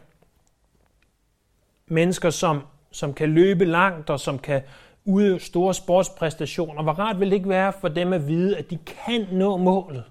mennesker, 1.88 2.30
som 2.30 2.62
som 2.96 3.14
kan 3.14 3.30
løbe 3.30 3.66
langt 3.66 4.10
og 4.10 4.20
som 4.20 4.40
kan 4.40 4.62
udøve 5.06 5.40
store 5.40 5.74
sportspræstationer. 5.74 6.84
Hvor 6.84 6.92
rart 6.92 7.20
vil 7.20 7.30
det 7.30 7.36
ikke 7.36 7.50
være 7.50 7.74
for 7.82 7.88
dem 7.88 8.14
at 8.14 8.28
vide, 8.28 8.58
at 8.58 8.70
de 8.70 8.78
kan 8.78 9.28
nå 9.32 9.58
målet? 9.58 10.04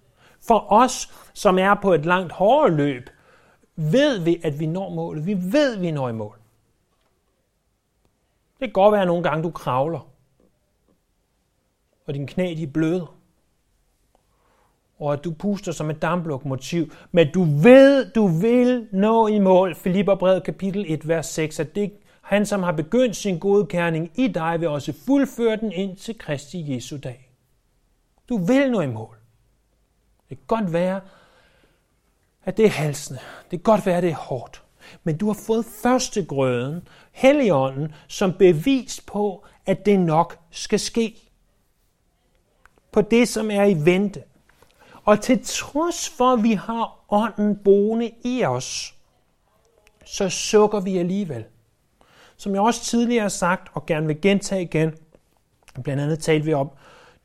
For 0.49 0.73
os, 0.73 1.12
som 1.35 1.59
er 1.59 1.75
på 1.75 1.92
et 1.92 2.07
langt 2.07 2.33
hårdere 2.33 2.77
løb, 2.77 3.11
ved 3.77 4.18
vi, 4.18 4.40
at 4.44 4.61
vi 4.61 4.66
når 4.66 4.90
målet. 4.90 5.27
Vi 5.27 5.35
ved, 5.53 5.77
at 5.77 5.83
vi 5.83 5.90
når 5.90 6.09
i 6.09 6.12
mål. 6.12 6.38
Det 8.61 8.68
kan 8.68 8.73
godt 8.73 8.92
være, 8.92 9.03
at 9.03 9.09
nogle 9.09 9.23
gange 9.23 9.42
du 9.42 9.51
kravler, 9.51 10.09
og 12.07 12.14
dine 12.14 12.27
knæ 12.27 12.55
de 12.57 12.66
bløder, 12.66 13.16
og 14.99 15.12
at 15.12 15.25
du 15.25 15.31
puster 15.31 15.73
som 15.73 15.90
et 15.90 16.03
damplokomotiv, 16.03 16.92
men 17.12 17.33
du 17.33 17.44
ved, 17.44 18.12
du 18.12 18.27
vil 18.27 18.88
nå 18.92 19.27
i 19.27 19.38
mål. 19.38 19.75
Filipperbrevet 19.75 20.44
kapitel 20.44 20.85
1, 20.88 21.09
vers 21.09 21.27
6, 21.27 21.61
at 21.61 21.75
det 21.75 21.92
han, 22.24 22.46
som 22.46 22.62
har 22.62 22.72
begyndt 22.72 23.16
sin 23.16 23.38
gode 23.38 23.66
kærning 23.66 24.10
i 24.14 24.28
dig, 24.28 24.60
vil 24.60 24.68
også 24.68 24.92
fuldføre 25.06 25.56
den 25.56 25.72
ind 25.72 25.96
til 25.96 26.18
Kristi 26.18 26.74
Jesu 26.74 26.96
dag. 27.02 27.30
Du 28.28 28.37
vil 28.37 28.70
nå 28.70 28.80
i 28.80 28.87
mål. 28.87 29.16
Det 30.28 30.38
kan 30.38 30.46
godt 30.46 30.72
være, 30.72 31.00
at 32.44 32.56
det 32.56 32.64
er 32.64 32.70
halsende. 32.70 33.20
Det 33.50 33.50
kan 33.50 33.72
godt 33.72 33.87
være, 33.87 33.96
at 33.96 34.02
det 34.02 34.10
er 34.10 34.16
hårdt. 34.16 34.62
Men 35.04 35.18
du 35.18 35.26
har 35.26 35.38
fået 35.46 35.66
første 35.82 36.24
grøden, 36.24 36.88
Helligånden, 37.12 37.94
som 38.08 38.32
bevis 38.32 39.00
på, 39.06 39.44
at 39.66 39.87
det 39.87 40.00
nok 40.00 40.38
skal 40.50 40.80
ske. 40.80 41.30
På 42.92 43.00
det, 43.00 43.28
som 43.28 43.50
er 43.50 43.64
i 43.64 43.84
vente. 43.84 44.22
Og 45.04 45.20
til 45.20 45.44
trods 45.44 46.08
for, 46.08 46.32
at 46.32 46.42
vi 46.42 46.52
har 46.52 47.04
ånden 47.08 47.56
boende 47.64 48.10
i 48.24 48.44
os, 48.44 48.94
så 50.04 50.28
sukker 50.28 50.80
vi 50.80 50.98
alligevel 50.98 51.44
som 52.44 52.54
jeg 52.54 52.62
også 52.62 52.85
tidligere 52.85 53.22
har 53.22 53.28
sagt 53.28 53.68
og 53.72 53.87
gerne 53.87 54.07
vil 54.07 54.20
gentage 54.20 54.62
igen, 54.62 54.94
blandt 55.85 56.02
andet 56.02 56.18
talte 56.18 56.44
vi 56.44 56.52
om 56.52 56.70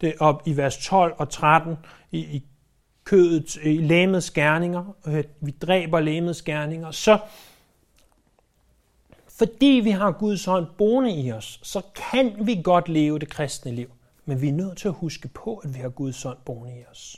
det 0.01 0.13
op 0.19 0.41
i 0.45 0.57
vers 0.57 0.77
12 0.77 1.13
og 1.17 1.29
13 1.29 1.77
i, 2.11 2.19
i 2.19 2.45
kødet, 3.03 3.55
i 3.55 3.77
læmets 3.77 4.31
gerninger, 4.31 4.95
øh, 5.07 5.23
vi 5.39 5.51
dræber 5.51 5.99
læmets 5.99 6.41
gerninger, 6.41 6.91
så 6.91 7.19
fordi 9.27 9.81
vi 9.83 9.89
har 9.89 10.11
Guds 10.11 10.45
hånd 10.45 10.67
boende 10.77 11.11
i 11.15 11.31
os, 11.31 11.59
så 11.63 11.81
kan 11.95 12.35
vi 12.47 12.61
godt 12.63 12.89
leve 12.89 13.19
det 13.19 13.29
kristne 13.29 13.71
liv. 13.71 13.91
Men 14.25 14.41
vi 14.41 14.47
er 14.47 14.53
nødt 14.53 14.77
til 14.77 14.87
at 14.87 14.93
huske 14.93 15.27
på, 15.27 15.55
at 15.55 15.73
vi 15.75 15.79
har 15.79 15.89
Guds 15.89 16.23
hånd 16.23 16.37
boende 16.45 16.79
i 16.79 16.83
os. 16.91 17.17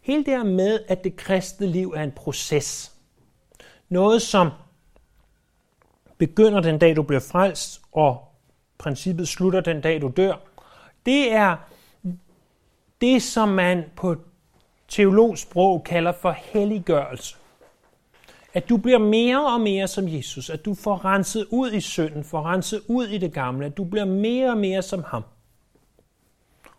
Hele 0.00 0.24
det 0.24 0.36
her 0.36 0.44
med, 0.44 0.80
at 0.88 1.04
det 1.04 1.16
kristne 1.16 1.66
liv 1.66 1.92
er 1.96 2.02
en 2.02 2.12
proces. 2.12 2.92
Noget, 3.88 4.22
som 4.22 4.50
begynder 6.20 6.60
den 6.60 6.78
dag, 6.78 6.96
du 6.96 7.02
bliver 7.02 7.20
frelst, 7.20 7.80
og 7.92 8.28
princippet 8.78 9.28
slutter 9.28 9.60
den 9.60 9.80
dag, 9.80 10.00
du 10.00 10.12
dør. 10.16 10.34
Det 11.06 11.32
er 11.32 11.56
det, 13.00 13.22
som 13.22 13.48
man 13.48 13.84
på 13.96 14.16
teologsprog 14.88 15.84
kalder 15.84 16.12
for 16.12 16.30
helliggørelse. 16.38 17.36
At 18.54 18.68
du 18.68 18.76
bliver 18.76 18.98
mere 18.98 19.52
og 19.52 19.60
mere 19.60 19.88
som 19.88 20.08
Jesus, 20.08 20.50
at 20.50 20.64
du 20.64 20.74
får 20.74 21.04
renset 21.04 21.46
ud 21.50 21.72
i 21.72 21.80
synden, 21.80 22.24
får 22.24 22.42
renset 22.42 22.80
ud 22.88 23.06
i 23.06 23.18
det 23.18 23.32
gamle, 23.32 23.66
at 23.66 23.76
du 23.76 23.84
bliver 23.84 24.04
mere 24.04 24.50
og 24.50 24.56
mere 24.56 24.82
som 24.82 25.04
ham. 25.06 25.22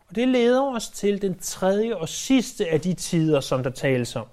Og 0.10 0.16
det 0.16 0.28
leder 0.28 0.76
os 0.76 0.90
til 0.90 1.22
den 1.22 1.40
tredje 1.40 1.96
og 1.96 2.10
sidste 2.10 2.68
af 2.68 2.82
de 2.82 2.94
tider, 2.94 3.40
som 3.40 3.64
der 3.64 3.70
tales 3.70 4.16
om. 4.16 4.26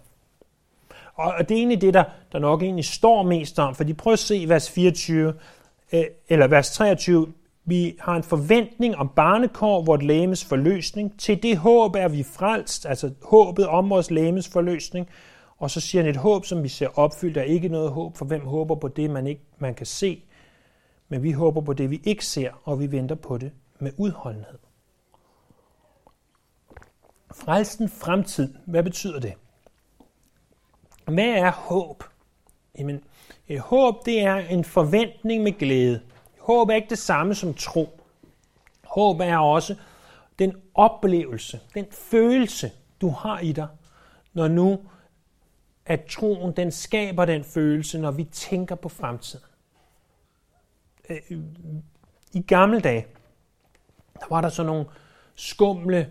Og 1.19 1.49
det 1.49 1.55
er 1.55 1.59
egentlig 1.59 1.81
det, 1.81 1.95
der, 1.95 2.05
der 2.33 2.39
nok 2.39 2.63
egentlig 2.63 2.85
står 2.85 3.23
mest 3.23 3.59
om, 3.59 3.75
fordi 3.75 3.93
prøv 3.93 4.13
at 4.13 4.19
se 4.19 4.45
vers 4.49 4.71
24, 4.71 5.35
øh, 5.93 6.05
eller 6.29 6.47
vers 6.47 6.71
23. 6.71 7.33
Vi 7.65 7.97
har 8.01 8.17
en 8.17 8.23
forventning 8.23 8.97
om 8.97 9.09
barnekår, 9.17 9.83
vort 9.83 10.03
lægemes 10.03 10.45
forløsning. 10.45 11.19
Til 11.19 11.43
det 11.43 11.57
håb 11.57 11.95
er 11.95 12.09
vi 12.09 12.23
frelst, 12.23 12.87
altså 12.87 13.11
håbet 13.23 13.67
om 13.67 13.91
vores 13.91 14.11
lægemes 14.11 14.49
forløsning. 14.49 15.09
Og 15.59 15.71
så 15.71 15.81
siger 15.81 16.03
han 16.03 16.11
et 16.11 16.17
håb, 16.17 16.45
som 16.45 16.63
vi 16.63 16.69
ser 16.69 16.99
opfyldt, 16.99 17.37
er 17.37 17.43
ikke 17.43 17.69
noget 17.69 17.91
håb, 17.91 18.17
for 18.17 18.25
hvem 18.25 18.47
håber 18.47 18.75
på 18.75 18.89
det, 18.89 19.11
man 19.11 19.27
ikke 19.27 19.43
man 19.59 19.75
kan 19.75 19.87
se. 19.87 20.23
Men 21.09 21.23
vi 21.23 21.33
håber 21.33 21.61
på 21.61 21.73
det, 21.73 21.91
vi 21.91 22.01
ikke 22.05 22.27
ser, 22.27 22.51
og 22.65 22.81
vi 22.81 22.93
venter 22.93 23.15
på 23.15 23.39
det 23.39 23.53
med 23.79 23.93
udholdenhed. 23.97 24.59
Frelsen 27.35 27.89
fremtid, 27.89 28.55
hvad 28.67 28.83
betyder 28.83 29.21
det? 29.21 29.35
Hvad 31.09 31.29
er 31.29 31.51
håb? 31.51 32.05
Jamen, 32.79 33.05
et 33.49 33.61
håb 33.61 34.07
det 34.07 34.21
er 34.23 34.37
en 34.37 34.65
forventning 34.65 35.43
med 35.43 35.59
glæde. 35.59 36.01
Håb 36.41 36.69
er 36.69 36.75
ikke 36.75 36.91
det 36.91 36.99
samme 36.99 37.35
som 37.35 37.55
tro. 37.55 38.01
Håb 38.85 39.21
er 39.21 39.39
også 39.39 39.77
den 40.39 40.57
oplevelse, 40.75 41.61
den 41.75 41.87
følelse, 41.91 42.73
du 43.01 43.11
har 43.11 43.39
i 43.39 43.53
dig, 43.53 43.69
når 44.33 44.49
nu 44.49 44.81
at 45.87 46.05
troen 46.05 46.53
den 46.57 46.73
skaber 46.73 47.25
den 47.25 47.45
følelse, 47.45 47.99
når 47.99 48.11
vi 48.11 48.25
tænker 48.25 48.75
på 48.75 48.89
fremtiden. 48.89 49.45
Øh, 51.11 51.39
I 52.33 52.43
gamle 52.43 52.81
dage, 52.81 53.07
der 54.15 54.27
var 54.31 54.41
der 54.41 54.49
sådan 54.49 54.67
nogle 54.67 54.87
skumle 55.35 56.11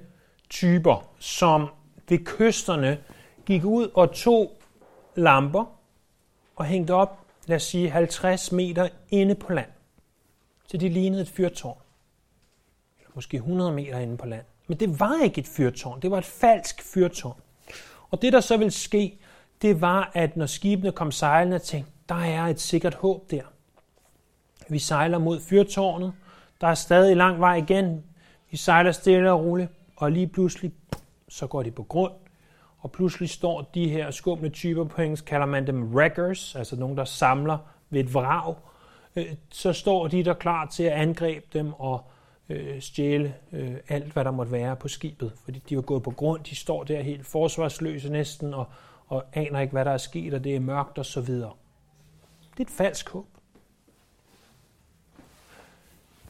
typer, 0.50 1.10
som 1.20 1.68
ved 2.10 2.26
kysterne 2.26 2.98
gik 3.46 3.66
ud 3.66 3.90
og 3.94 4.14
tog 4.14 4.57
lamper 5.18 5.66
og 6.56 6.66
hængte 6.66 6.94
op, 6.94 7.20
lad 7.46 7.56
os 7.56 7.64
sige 7.64 7.90
50 7.90 8.52
meter 8.52 8.90
inde 9.10 9.36
på 9.36 9.54
land. 9.54 9.70
Så 10.68 10.78
de 10.78 10.90
lignede 10.90 11.22
et 11.22 11.30
fyrtårn. 11.30 11.78
Eller 13.00 13.12
måske 13.16 13.38
100 13.38 13.72
meter 13.72 14.00
inde 14.00 14.18
på 14.18 14.26
land. 14.26 14.46
Men 14.68 14.80
det 14.80 15.00
var 15.00 15.24
ikke 15.24 15.42
et 15.42 15.48
fyrtårn, 15.48 16.02
det 16.02 16.12
var 16.12 16.18
et 16.18 16.26
falsk 16.26 16.82
fyrtårn. 16.82 17.42
Og 18.10 18.22
det 18.22 18.34
der 18.34 18.40
så 18.40 18.58
ville 18.58 18.72
ske, 18.72 19.20
det 19.62 19.82
var, 19.82 20.12
at 20.14 20.38
når 20.38 20.46
skibene 20.46 20.92
kom 20.92 21.12
sejlende, 21.12 21.60
tænkte, 21.60 21.92
der 22.10 22.16
er 22.16 22.44
et 22.46 22.62
sikkert 22.62 22.94
håb 22.94 23.32
der. 23.32 23.44
Vi 24.70 24.80
sejler 24.80 25.18
mod 25.18 25.40
fyrtårnet, 25.40 26.14
der 26.62 26.68
er 26.68 26.76
stadig 26.76 27.18
lang 27.18 27.40
vej 27.40 27.56
igen. 27.56 28.04
Vi 28.52 28.58
sejler 28.58 28.92
stille 28.92 29.32
og 29.32 29.46
roligt, 29.46 29.72
og 29.96 30.12
lige 30.12 30.28
pludselig, 30.28 30.72
så 31.30 31.48
går 31.48 31.64
de 31.64 31.72
på 31.72 31.84
grund, 31.84 32.14
og 32.88 32.92
pludselig 32.92 33.30
står 33.30 33.62
de 33.62 33.90
her 33.90 34.12
skumle 34.12 34.50
typer, 34.50 34.84
på 34.84 35.02
engelsk 35.02 35.26
kalder 35.26 35.46
man 35.46 35.68
dem 35.68 35.84
wreckers, 35.84 36.56
altså 36.56 36.76
nogen, 36.76 36.98
der 36.98 37.06
samler 37.06 37.58
ved 37.90 38.00
et 38.00 38.14
vrag, 38.14 38.56
øh, 39.16 39.26
så 39.50 39.74
står 39.74 40.08
de 40.08 40.24
der 40.24 40.34
klar 40.34 40.66
til 40.66 40.84
at 40.84 40.92
angribe 40.92 41.46
dem 41.54 41.74
og 41.74 42.02
øh, 42.50 42.82
stjæle 42.82 43.36
øh, 43.52 43.76
alt, 43.90 44.14
hvad 44.14 44.24
der 44.26 44.32
måtte 44.32 44.52
være 44.52 44.76
på 44.76 44.88
skibet, 44.88 45.32
fordi 45.44 45.64
de 45.70 45.76
var 45.76 45.82
gået 45.82 46.04
på 46.04 46.12
grund, 46.12 46.44
de 46.44 46.56
står 46.56 46.84
der 46.84 47.02
helt 47.02 47.26
forsvarsløse 47.26 48.10
næsten, 48.10 48.54
og, 48.54 48.66
og 49.08 49.26
aner 49.34 49.60
ikke, 49.60 49.72
hvad 49.72 49.86
der 49.86 49.92
er 49.92 49.98
sket, 49.98 50.34
og 50.34 50.44
det 50.44 50.56
er 50.56 50.60
mørkt 50.60 50.98
og 50.98 51.06
så 51.06 51.22
videre. 51.22 51.54
Det 52.52 52.60
er 52.60 52.64
et 52.64 52.78
falsk 52.78 53.10
håb. 53.10 53.28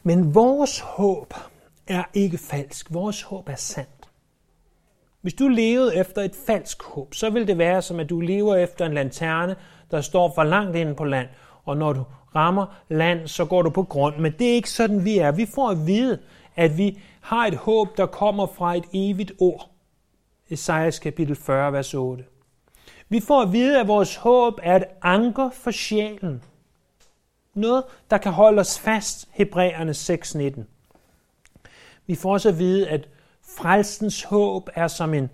Men 0.02 0.34
vores 0.34 0.80
håb 0.80 1.34
er 1.86 2.04
ikke 2.14 2.38
falsk. 2.38 2.94
Vores 2.94 3.22
håb 3.22 3.48
er 3.48 3.56
sandt. 3.56 3.97
Hvis 5.28 5.34
du 5.34 5.48
levede 5.48 5.96
efter 5.96 6.22
et 6.22 6.36
falsk 6.46 6.82
håb, 6.82 7.14
så 7.14 7.30
vil 7.30 7.46
det 7.46 7.58
være 7.58 7.82
som, 7.82 8.00
at 8.00 8.10
du 8.10 8.20
lever 8.20 8.56
efter 8.56 8.86
en 8.86 8.94
lanterne, 8.94 9.56
der 9.90 10.00
står 10.00 10.32
for 10.34 10.44
langt 10.44 10.76
inde 10.76 10.94
på 10.94 11.04
land, 11.04 11.28
og 11.64 11.76
når 11.76 11.92
du 11.92 12.04
rammer 12.34 12.66
land, 12.88 13.28
så 13.28 13.44
går 13.44 13.62
du 13.62 13.70
på 13.70 13.82
grund. 13.82 14.16
Men 14.16 14.32
det 14.38 14.50
er 14.50 14.54
ikke 14.54 14.70
sådan, 14.70 15.04
vi 15.04 15.18
er. 15.18 15.32
Vi 15.32 15.46
får 15.54 15.68
at 15.68 15.86
vide, 15.86 16.18
at 16.56 16.78
vi 16.78 16.98
har 17.20 17.46
et 17.46 17.54
håb, 17.54 17.96
der 17.96 18.06
kommer 18.06 18.46
fra 18.46 18.76
et 18.76 18.84
evigt 18.92 19.32
ord. 19.38 19.70
Esajas 20.50 20.98
kapitel 20.98 21.36
40, 21.36 21.72
vers 21.72 21.94
8. 21.94 22.24
Vi 23.08 23.20
får 23.20 23.42
at 23.42 23.52
vide, 23.52 23.80
at 23.80 23.88
vores 23.88 24.16
håb 24.16 24.60
er 24.62 24.76
et 24.76 24.84
anker 25.02 25.50
for 25.50 25.70
sjælen. 25.70 26.42
Noget, 27.54 27.84
der 28.10 28.18
kan 28.18 28.32
holde 28.32 28.60
os 28.60 28.78
fast, 28.78 29.28
Hebræerne 29.30 29.92
6.19. 29.92 30.62
Vi 32.06 32.14
får 32.14 32.32
også 32.32 32.48
at 32.48 32.58
vide, 32.58 32.88
at 32.88 33.08
frelsens 33.56 34.22
håb 34.22 34.68
er 34.74 34.88
som 34.88 35.14
en, 35.14 35.30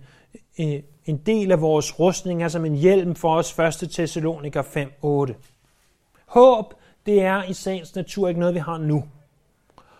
en 1.05 1.17
del 1.17 1.51
af 1.51 1.61
vores 1.61 1.99
rustning, 1.99 2.43
er 2.43 2.47
som 2.47 2.65
en 2.65 2.75
hjelm 2.75 3.15
for 3.15 3.35
os, 3.35 3.59
1. 3.83 3.89
Thessaloniker 3.89 4.63
5.8. 4.63 5.33
Håb, 6.25 6.73
det 7.05 7.21
er 7.21 7.43
i 7.43 7.53
sagens 7.53 7.95
natur 7.95 8.27
ikke 8.27 8.39
noget, 8.39 8.55
vi 8.55 8.59
har 8.59 8.77
nu. 8.77 9.03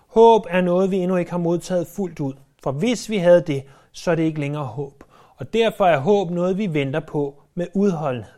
Håb 0.08 0.46
er 0.50 0.62
noget, 0.62 0.92
vi 0.92 0.98
endnu 0.98 1.18
ikke 1.18 1.32
har 1.32 1.38
modtaget 1.38 1.88
fuldt 1.88 2.20
ud. 2.20 2.34
For 2.64 2.72
hvis 2.72 3.10
vi 3.10 3.18
havde 3.18 3.42
det, 3.42 3.64
så 3.92 4.12
er 4.12 4.16
det 4.16 4.24
ikke 4.24 4.40
længere 4.40 4.66
håb. 4.66 5.04
Og 5.38 5.54
derfor 5.54 5.86
er 5.86 6.00
håb 6.00 6.32
noget, 6.32 6.58
vi 6.58 6.74
venter 6.74 7.00
på 7.00 7.42
med 7.56 7.68
udholdenhed. 7.74 8.34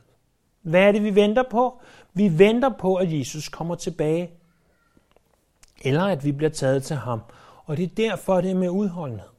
Hvad 0.62 0.82
er 0.82 0.92
det, 0.92 1.04
vi 1.04 1.16
venter 1.16 1.44
på? 1.52 1.82
Vi 2.14 2.40
venter 2.40 2.70
på, 2.80 2.96
at 2.96 3.20
Jesus 3.20 3.50
kommer 3.50 3.76
tilbage. 3.76 4.30
Eller 5.82 6.04
at 6.04 6.26
vi 6.26 6.32
bliver 6.32 6.50
taget 6.50 6.84
til 6.84 6.96
ham. 6.96 7.22
Og 7.66 7.78
det 7.78 7.84
er 7.84 7.96
derfor, 8.10 8.42
det 8.42 8.52
er 8.52 8.56
med 8.56 8.70
udholdenhed. 8.70 9.37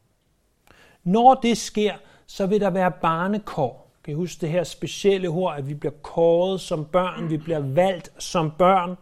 Når 1.09 1.35
det 1.35 1.59
sker, 1.59 1.95
så 2.27 2.47
vil 2.47 2.61
der 2.61 2.71
være 2.71 2.93
barnekår. 3.03 3.91
Kan 4.05 4.13
I 4.13 4.15
huske 4.15 4.41
det 4.41 4.49
her 4.49 4.65
specielle 4.65 5.29
ord, 5.29 5.57
at 5.59 5.69
vi 5.69 5.75
bliver 5.75 5.95
kåret 6.03 6.61
som 6.61 6.85
børn, 6.85 7.31
vi 7.31 7.37
bliver 7.37 7.59
valgt 7.59 8.13
som 8.19 8.51
børn, 8.59 8.97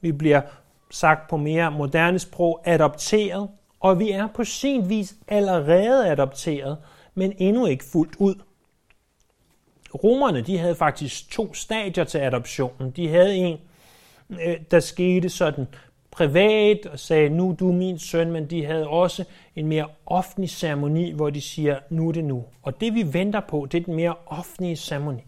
vi 0.00 0.12
bliver 0.12 0.40
sagt 0.90 1.30
på 1.30 1.36
mere 1.36 1.70
moderne 1.70 2.18
sprog, 2.18 2.60
adopteret, 2.64 3.48
og 3.80 3.98
vi 3.98 4.10
er 4.10 4.28
på 4.34 4.44
sin 4.44 4.88
vis 4.88 5.14
allerede 5.28 6.08
adopteret, 6.08 6.78
men 7.14 7.32
endnu 7.38 7.66
ikke 7.66 7.84
fuldt 7.84 8.16
ud. 8.18 8.34
Romerne 10.04 10.40
de 10.40 10.58
havde 10.58 10.74
faktisk 10.74 11.30
to 11.30 11.54
stadier 11.54 12.04
til 12.04 12.18
adoptionen. 12.18 12.90
De 12.90 13.08
havde 13.08 13.36
en, 13.36 13.58
øh, 14.30 14.56
der 14.70 14.80
skete 14.80 15.28
sådan 15.28 15.66
privat 16.14 16.86
og 16.86 16.98
sagde, 16.98 17.28
nu 17.28 17.50
er 17.50 17.54
du 17.54 17.72
min 17.72 17.98
søn, 17.98 18.30
men 18.30 18.50
de 18.50 18.64
havde 18.64 18.88
også 18.88 19.24
en 19.56 19.66
mere 19.66 19.88
offentlig 20.06 20.50
ceremoni, 20.50 21.10
hvor 21.10 21.30
de 21.30 21.40
siger, 21.40 21.80
nu 21.90 22.08
er 22.08 22.12
det 22.12 22.24
nu. 22.24 22.44
Og 22.62 22.80
det 22.80 22.94
vi 22.94 23.12
venter 23.12 23.40
på, 23.40 23.66
det 23.72 23.80
er 23.80 23.84
den 23.84 23.94
mere 23.94 24.14
offentlige 24.26 24.76
ceremoni. 24.76 25.22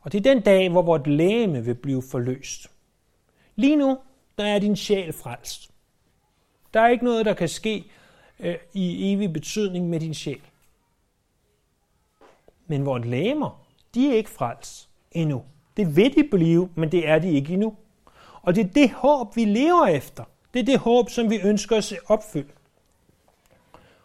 Og 0.00 0.12
det 0.12 0.18
er 0.18 0.34
den 0.34 0.42
dag, 0.42 0.70
hvor 0.70 0.82
vort 0.82 1.06
lægeme 1.06 1.64
vil 1.64 1.74
blive 1.74 2.02
forløst. 2.10 2.66
Lige 3.56 3.76
nu, 3.76 3.98
der 4.38 4.44
er 4.44 4.58
din 4.58 4.76
sjæl 4.76 5.12
frelst. 5.12 5.70
Der 6.74 6.80
er 6.80 6.88
ikke 6.88 7.04
noget, 7.04 7.26
der 7.26 7.34
kan 7.34 7.48
ske 7.48 7.84
øh, 8.40 8.54
i 8.72 9.12
evig 9.12 9.32
betydning 9.32 9.88
med 9.88 10.00
din 10.00 10.14
sjæl. 10.14 10.40
Men 12.66 12.86
vort 12.86 13.06
lægemer, 13.06 13.64
de 13.94 14.10
er 14.10 14.16
ikke 14.16 14.30
frelst 14.30 14.88
endnu. 15.12 15.42
Det 15.76 15.96
vil 15.96 16.16
de 16.16 16.28
blive, 16.30 16.70
men 16.74 16.92
det 16.92 17.08
er 17.08 17.18
de 17.18 17.30
ikke 17.30 17.52
endnu. 17.52 17.76
Og 18.42 18.54
det 18.54 18.66
er 18.66 18.70
det 18.70 18.90
håb, 18.90 19.36
vi 19.36 19.44
lever 19.44 19.86
efter. 19.86 20.24
Det 20.54 20.60
er 20.60 20.64
det 20.64 20.78
håb, 20.78 21.10
som 21.10 21.30
vi 21.30 21.40
ønsker 21.44 21.76
at 21.76 21.84
se 21.84 21.96
opfyldt. 22.06 22.54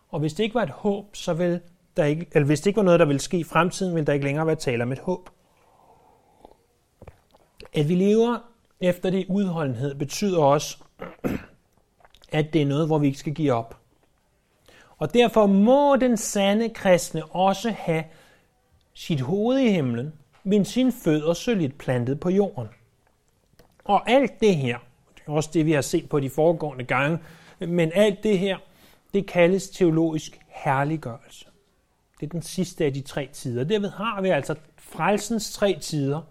Og 0.10 0.20
hvis 0.20 0.34
det 0.34 0.44
ikke 0.44 0.56
var 0.56 0.64
et 0.64 0.70
håb, 0.70 1.16
så 1.16 1.34
vil 1.34 1.62
der 1.98 2.06
ikke, 2.06 2.28
eller 2.34 2.46
hvis 2.46 2.62
det 2.62 2.68
ikke 2.68 2.78
var 2.78 2.84
noget, 2.84 3.00
der 3.00 3.06
ville 3.06 3.20
ske 3.20 3.38
i 3.38 3.44
fremtiden, 3.44 3.96
vil 3.96 4.08
der 4.08 4.14
ikke 4.14 4.26
længere 4.26 4.48
være 4.48 4.56
tale 4.56 4.84
om 4.84 4.92
et 4.92 5.00
håb. 5.00 5.30
At 7.74 7.90
vi 7.90 7.96
lever 7.96 8.38
efter 8.82 9.10
det 9.10 9.26
udholdenhed 9.30 9.96
betyder 9.96 10.40
også, 10.40 10.78
at 12.32 12.54
det 12.54 12.62
er 12.62 12.66
noget, 12.66 12.88
hvor 12.88 12.98
vi 12.98 13.08
ikke 13.08 13.20
skal 13.20 13.34
give 13.34 13.54
op. 13.54 13.80
Og 14.98 15.14
derfor 15.14 15.46
må 15.46 15.96
den 15.96 16.18
sande 16.18 16.70
kristne 16.70 17.26
også 17.26 17.72
have 17.72 18.04
sit 18.94 19.22
hoved 19.22 19.58
i 19.58 19.70
himlen, 19.70 20.14
men 20.44 20.66
sin 20.66 20.92
fødder 20.92 21.34
solidt 21.34 21.78
plantet 21.78 22.20
på 22.20 22.30
jorden. 22.30 22.68
Og 23.86 24.10
alt 24.10 24.40
det 24.40 24.56
her, 24.56 24.78
det 25.16 25.22
er 25.28 25.32
også 25.32 25.50
det, 25.54 25.66
vi 25.66 25.72
har 25.72 25.82
set 25.82 26.10
på 26.10 26.20
de 26.20 26.30
foregående 26.30 26.84
gange, 26.84 27.20
men 27.60 27.92
alt 27.96 28.24
det 28.24 28.40
her, 28.40 28.58
det 29.14 29.28
kaldes 29.28 29.70
teologisk 29.70 30.40
herliggørelse. 30.48 31.46
Det 32.20 32.26
er 32.26 32.30
den 32.30 32.42
sidste 32.42 32.86
af 32.86 32.94
de 32.94 33.02
tre 33.02 33.30
tider. 33.34 33.64
Derved 33.64 33.90
har 33.90 34.22
vi 34.22 34.30
altså 34.30 34.56
frelsens 34.78 35.54
tre 35.54 35.78
tider. 35.82 36.22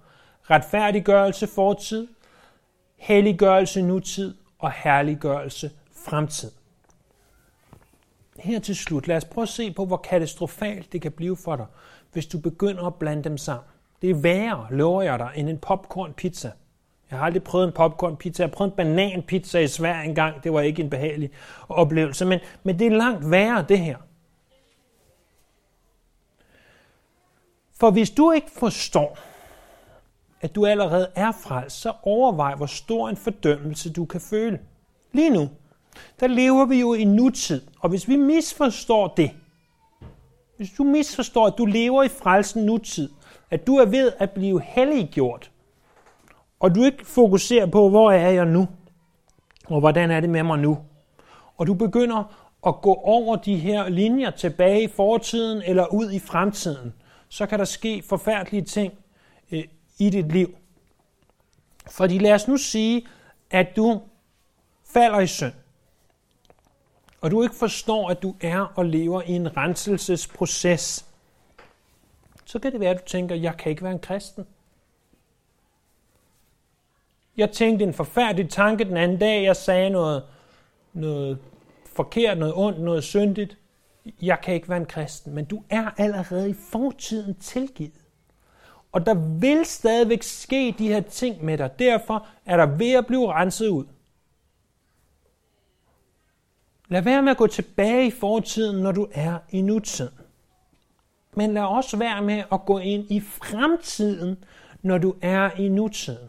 Retfærdiggørelse 0.51 1.47
fortid, 1.47 2.09
helliggørelse 2.97 3.83
nutid 3.83 4.35
og 4.59 4.73
herliggørelse 4.73 5.71
fremtid. 6.05 6.51
Her 8.39 8.59
til 8.59 8.77
slut, 8.77 9.09
lad 9.09 9.17
os 9.17 9.25
prøve 9.25 9.43
at 9.43 9.49
se 9.49 9.73
på, 9.73 9.85
hvor 9.85 9.97
katastrofalt 9.97 10.93
det 10.93 11.03
kan 11.03 11.13
blive 11.13 11.37
for 11.37 11.57
dig, 11.57 11.67
hvis 12.13 12.27
du 12.27 12.39
begynder 12.39 12.85
at 12.87 12.95
blande 12.95 13.25
dem 13.25 13.39
sammen. 13.39 13.65
Det 14.03 14.11
er 14.11 14.15
værre, 14.15 14.67
lover 14.71 15.03
jeg 15.03 15.19
dig, 15.19 15.31
end 15.37 15.49
en 15.49 15.59
popcorn 15.59 16.13
pizza. 16.13 16.51
Jeg 17.11 17.19
har 17.19 17.27
aldrig 17.27 17.43
prøvet 17.43 17.67
en 17.67 17.73
popcorn 17.73 18.17
pizza. 18.17 18.43
Jeg 18.43 18.49
har 18.49 18.55
prøvet 18.55 18.71
en 18.71 18.77
banan 18.77 19.23
pizza 19.23 19.59
i 19.59 19.69
Sverige 19.69 20.05
engang. 20.05 20.45
Det 20.45 20.53
var 20.53 20.61
ikke 20.61 20.83
en 20.83 20.91
behagelig 20.91 21.31
oplevelse. 21.69 22.25
Men, 22.25 22.41
men 22.63 22.79
det 22.79 22.87
er 22.87 22.97
langt 22.97 23.31
værre, 23.31 23.65
det 23.69 23.79
her. 23.79 23.97
For 27.81 27.91
hvis 27.91 28.11
du 28.11 28.33
ikke 28.33 28.51
forstår, 28.59 29.19
at 30.41 30.55
du 30.55 30.67
allerede 30.67 31.11
er 31.15 31.33
frelst, 31.33 31.81
så 31.81 31.93
overvej, 32.03 32.55
hvor 32.55 32.67
stor 32.67 33.09
en 33.09 33.17
fordømmelse 33.17 33.93
du 33.93 34.05
kan 34.05 34.21
føle. 34.21 34.59
Lige 35.13 35.31
nu, 35.31 35.49
der 36.21 36.27
lever 36.27 36.65
vi 36.65 36.81
jo 36.81 36.95
i 36.95 37.05
nutid, 37.05 37.63
og 37.81 37.89
hvis 37.89 38.09
vi 38.09 38.17
misforstår 38.17 39.15
det, 39.17 39.31
hvis 40.57 40.71
du 40.71 40.85
misforstår, 40.85 41.47
at 41.47 41.55
du 41.59 41.65
lever 41.65 42.03
i 42.03 42.09
frelsen 42.09 42.67
nutid, 42.67 43.11
at 43.51 43.67
du 43.67 43.77
er 43.77 43.85
ved 43.85 44.13
at 44.19 44.31
blive 44.31 44.63
helliggjort, 44.63 45.51
og 46.65 46.75
du 46.75 46.85
ikke 46.85 47.07
fokuserer 47.07 47.67
på, 47.67 47.89
hvor 47.89 48.13
er 48.13 48.31
jeg 48.31 48.47
nu, 48.47 48.69
og 49.67 49.81
hvordan 49.81 50.11
er 50.11 50.21
det 50.21 50.31
med 50.31 50.43
mig 50.43 50.59
nu, 50.59 50.79
og 51.57 51.67
du 51.67 51.75
begynder 51.75 52.35
at 52.67 52.81
gå 52.83 52.95
over 52.95 53.37
de 53.37 53.57
her 53.57 53.89
linjer 53.89 54.31
tilbage 54.31 54.83
i 54.83 54.89
fortiden 54.89 55.63
eller 55.67 55.87
ud 55.87 56.11
i 56.11 56.19
fremtiden, 56.19 56.95
så 57.29 57.47
kan 57.47 57.59
der 57.59 57.65
ske 57.65 58.03
forfærdelige 58.09 58.63
ting 58.63 58.93
øh, 59.53 59.65
i 59.99 60.11
dit 60.11 60.33
liv. 60.33 60.55
Fordi 61.91 62.19
lad 62.19 62.33
os 62.33 62.49
nu 62.49 62.57
sige, 62.57 63.07
at 63.51 63.77
du 63.77 64.03
falder 64.85 65.21
i 65.21 65.27
synd, 65.27 65.53
og 67.21 67.31
du 67.31 67.43
ikke 67.43 67.55
forstår, 67.55 68.09
at 68.09 68.23
du 68.23 68.35
er 68.41 68.73
og 68.77 68.85
lever 68.85 69.23
i 69.23 69.33
en 69.33 69.57
renselsesproces, 69.57 71.07
så 72.45 72.59
kan 72.59 72.73
det 72.73 72.81
være, 72.81 72.91
at 72.91 73.01
du 73.01 73.07
tænker, 73.07 73.35
jeg 73.35 73.57
kan 73.57 73.71
ikke 73.71 73.83
være 73.83 73.93
en 73.93 73.99
kristen. 73.99 74.47
Jeg 77.37 77.51
tænkte 77.51 77.85
en 77.85 77.95
forfærdelig 77.95 78.51
tanke 78.51 78.85
den 78.85 78.97
anden 78.97 79.19
dag, 79.19 79.43
jeg 79.43 79.57
sagde 79.57 79.91
noget, 79.91 80.23
noget 80.93 81.39
forkert, 81.87 82.39
noget 82.39 82.55
ondt, 82.57 82.81
noget 82.81 83.05
syndigt. 83.05 83.59
Jeg 84.23 84.41
kan 84.43 84.55
ikke 84.55 84.69
være 84.69 84.79
en 84.79 84.87
kristen, 84.87 85.35
men 85.35 85.45
du 85.45 85.63
er 85.71 85.91
allerede 85.97 86.51
i 86.51 86.55
fortiden 86.71 87.35
tilgivet. 87.35 88.05
Og 88.93 89.07
der 89.07 89.15
vil 89.41 89.65
stadigvæk 89.65 90.23
ske 90.23 90.75
de 90.79 90.89
her 90.89 91.01
ting 91.01 91.45
med 91.45 91.59
dig. 91.59 91.79
Derfor 91.79 92.27
er 92.47 92.57
der 92.57 92.67
ved 92.67 92.93
at 92.93 93.07
blive 93.07 93.33
renset 93.33 93.69
ud. 93.69 93.85
Lad 96.89 97.03
være 97.03 97.23
med 97.23 97.31
at 97.31 97.37
gå 97.37 97.47
tilbage 97.47 98.07
i 98.07 98.11
fortiden, 98.11 98.83
når 98.83 98.93
du 98.93 99.09
er 99.13 99.39
i 99.51 99.61
nutiden. 99.61 100.15
Men 101.37 101.55
lad 101.55 101.63
også 101.63 101.97
være 101.97 102.23
med 102.23 102.43
at 102.53 102.61
gå 102.67 102.79
ind 102.79 103.11
i 103.11 103.21
fremtiden, 103.21 104.45
når 104.83 104.99
du 104.99 105.15
er 105.23 105.51
i 105.51 105.69
nutiden. 105.69 106.29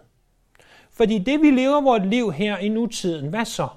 Fordi 0.96 1.18
det, 1.18 1.42
vi 1.42 1.52
lever 1.52 1.82
vores 1.82 2.04
liv 2.06 2.32
her 2.32 2.58
i 2.58 2.70
nutiden, 2.70 3.30
hvad 3.30 3.46
så? 3.46 3.68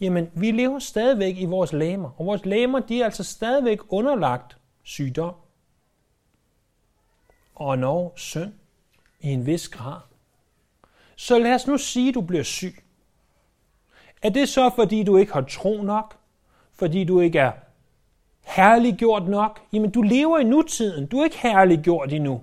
Jamen, 0.00 0.30
vi 0.34 0.50
lever 0.50 0.78
stadigvæk 0.78 1.36
i 1.36 1.44
vores 1.44 1.72
læmer, 1.72 2.10
og 2.20 2.26
vores 2.26 2.44
læmer, 2.44 2.80
de 2.80 3.00
er 3.00 3.04
altså 3.04 3.24
stadigvæk 3.24 3.78
underlagt 3.88 4.56
sygdom 4.82 5.34
og 7.56 7.78
når 7.78 8.12
synd 8.16 8.52
i 9.20 9.28
en 9.28 9.46
vis 9.46 9.68
grad. 9.68 10.00
Så 11.16 11.38
lad 11.38 11.54
os 11.54 11.66
nu 11.66 11.78
sige, 11.78 12.08
at 12.08 12.14
du 12.14 12.20
bliver 12.20 12.42
syg. 12.42 12.82
Er 14.22 14.30
det 14.30 14.48
så, 14.48 14.70
fordi 14.76 15.02
du 15.02 15.16
ikke 15.16 15.32
har 15.32 15.40
tro 15.40 15.82
nok? 15.82 16.16
Fordi 16.72 17.04
du 17.04 17.20
ikke 17.20 17.38
er 17.38 17.52
herliggjort 18.42 19.28
nok? 19.28 19.60
Jamen, 19.72 19.90
du 19.90 20.02
lever 20.02 20.38
i 20.38 20.44
nutiden. 20.44 21.06
Du 21.06 21.18
er 21.18 21.24
ikke 21.24 21.38
herliggjort 21.38 22.12
endnu. 22.12 22.42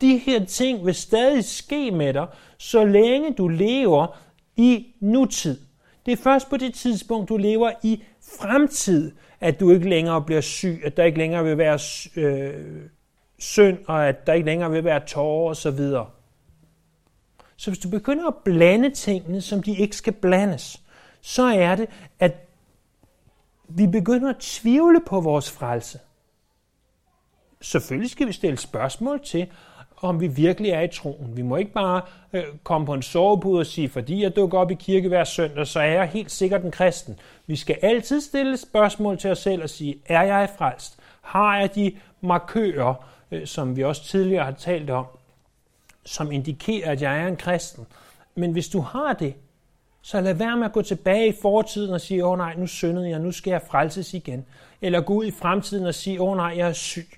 De 0.00 0.18
her 0.18 0.44
ting 0.44 0.86
vil 0.86 0.94
stadig 0.94 1.44
ske 1.44 1.90
med 1.90 2.14
dig, 2.14 2.26
så 2.58 2.84
længe 2.84 3.32
du 3.32 3.48
lever 3.48 4.18
i 4.56 4.86
nutid. 5.00 5.60
Det 6.06 6.12
er 6.12 6.16
først 6.16 6.50
på 6.50 6.56
det 6.56 6.74
tidspunkt, 6.74 7.28
du 7.28 7.36
lever 7.36 7.72
i 7.82 8.02
fremtid, 8.40 9.12
at 9.40 9.60
du 9.60 9.70
ikke 9.70 9.88
længere 9.88 10.22
bliver 10.22 10.40
syg, 10.40 10.80
at 10.84 10.96
der 10.96 11.04
ikke 11.04 11.18
længere 11.18 11.44
vil 11.44 11.58
være 11.58 11.78
øh, 12.16 12.82
synd, 13.38 13.78
og 13.86 14.08
at 14.08 14.26
der 14.26 14.32
ikke 14.32 14.46
længere 14.46 14.70
vil 14.70 14.84
være 14.84 15.06
tårer 15.06 15.50
osv. 15.50 15.80
Så 17.56 17.70
hvis 17.70 17.78
du 17.78 17.88
begynder 17.88 18.26
at 18.26 18.34
blande 18.44 18.90
tingene, 18.90 19.40
som 19.40 19.62
de 19.62 19.76
ikke 19.76 19.96
skal 19.96 20.12
blandes, 20.12 20.82
så 21.20 21.42
er 21.42 21.76
det, 21.76 21.88
at 22.18 22.48
vi 23.68 23.86
begynder 23.86 24.30
at 24.30 24.36
tvivle 24.40 25.00
på 25.06 25.20
vores 25.20 25.50
frelse. 25.50 25.98
Selvfølgelig 27.60 28.10
skal 28.10 28.26
vi 28.26 28.32
stille 28.32 28.58
spørgsmål 28.58 29.24
til, 29.24 29.46
om 30.00 30.20
vi 30.20 30.26
virkelig 30.26 30.70
er 30.70 30.80
i 30.80 30.88
troen. 30.88 31.36
Vi 31.36 31.42
må 31.42 31.56
ikke 31.56 31.72
bare 31.72 32.02
øh, 32.32 32.44
komme 32.62 32.86
på 32.86 32.94
en 32.94 33.02
sovepude 33.02 33.60
og 33.60 33.66
sige, 33.66 33.88
fordi 33.88 34.22
jeg 34.22 34.36
dukker 34.36 34.58
op 34.58 34.70
i 34.70 34.74
kirke 34.74 35.08
hver 35.08 35.24
søndag, 35.24 35.66
så 35.66 35.80
er 35.80 35.92
jeg 35.92 36.08
helt 36.08 36.30
sikkert 36.30 36.62
en 36.62 36.70
kristen. 36.70 37.18
Vi 37.46 37.56
skal 37.56 37.78
altid 37.82 38.20
stille 38.20 38.56
spørgsmål 38.56 39.18
til 39.18 39.30
os 39.30 39.38
selv 39.38 39.62
og 39.62 39.70
sige, 39.70 39.96
er 40.06 40.22
jeg 40.22 40.48
frelst? 40.58 40.98
Har 41.20 41.58
jeg 41.58 41.74
de 41.74 41.92
markører, 42.20 42.94
øh, 43.30 43.46
som 43.46 43.76
vi 43.76 43.84
også 43.84 44.04
tidligere 44.04 44.44
har 44.44 44.52
talt 44.52 44.90
om, 44.90 45.06
som 46.04 46.32
indikerer, 46.32 46.90
at 46.90 47.02
jeg 47.02 47.22
er 47.22 47.26
en 47.26 47.36
kristen? 47.36 47.86
Men 48.34 48.52
hvis 48.52 48.68
du 48.68 48.80
har 48.80 49.12
det, 49.12 49.34
så 50.02 50.20
lad 50.20 50.34
være 50.34 50.56
med 50.56 50.64
at 50.64 50.72
gå 50.72 50.82
tilbage 50.82 51.28
i 51.28 51.34
fortiden 51.42 51.94
og 51.94 52.00
sige, 52.00 52.26
åh 52.26 52.38
nej, 52.38 52.54
nu 52.56 52.66
syndede 52.66 53.10
jeg, 53.10 53.18
nu 53.18 53.32
skal 53.32 53.50
jeg 53.50 53.62
frelses 53.70 54.14
igen. 54.14 54.46
Eller 54.82 55.00
gå 55.00 55.14
ud 55.14 55.24
i 55.24 55.30
fremtiden 55.30 55.86
og 55.86 55.94
sige, 55.94 56.20
åh 56.20 56.36
nej, 56.36 56.54
jeg 56.56 56.68
er 56.68 56.72
syg. 56.72 57.08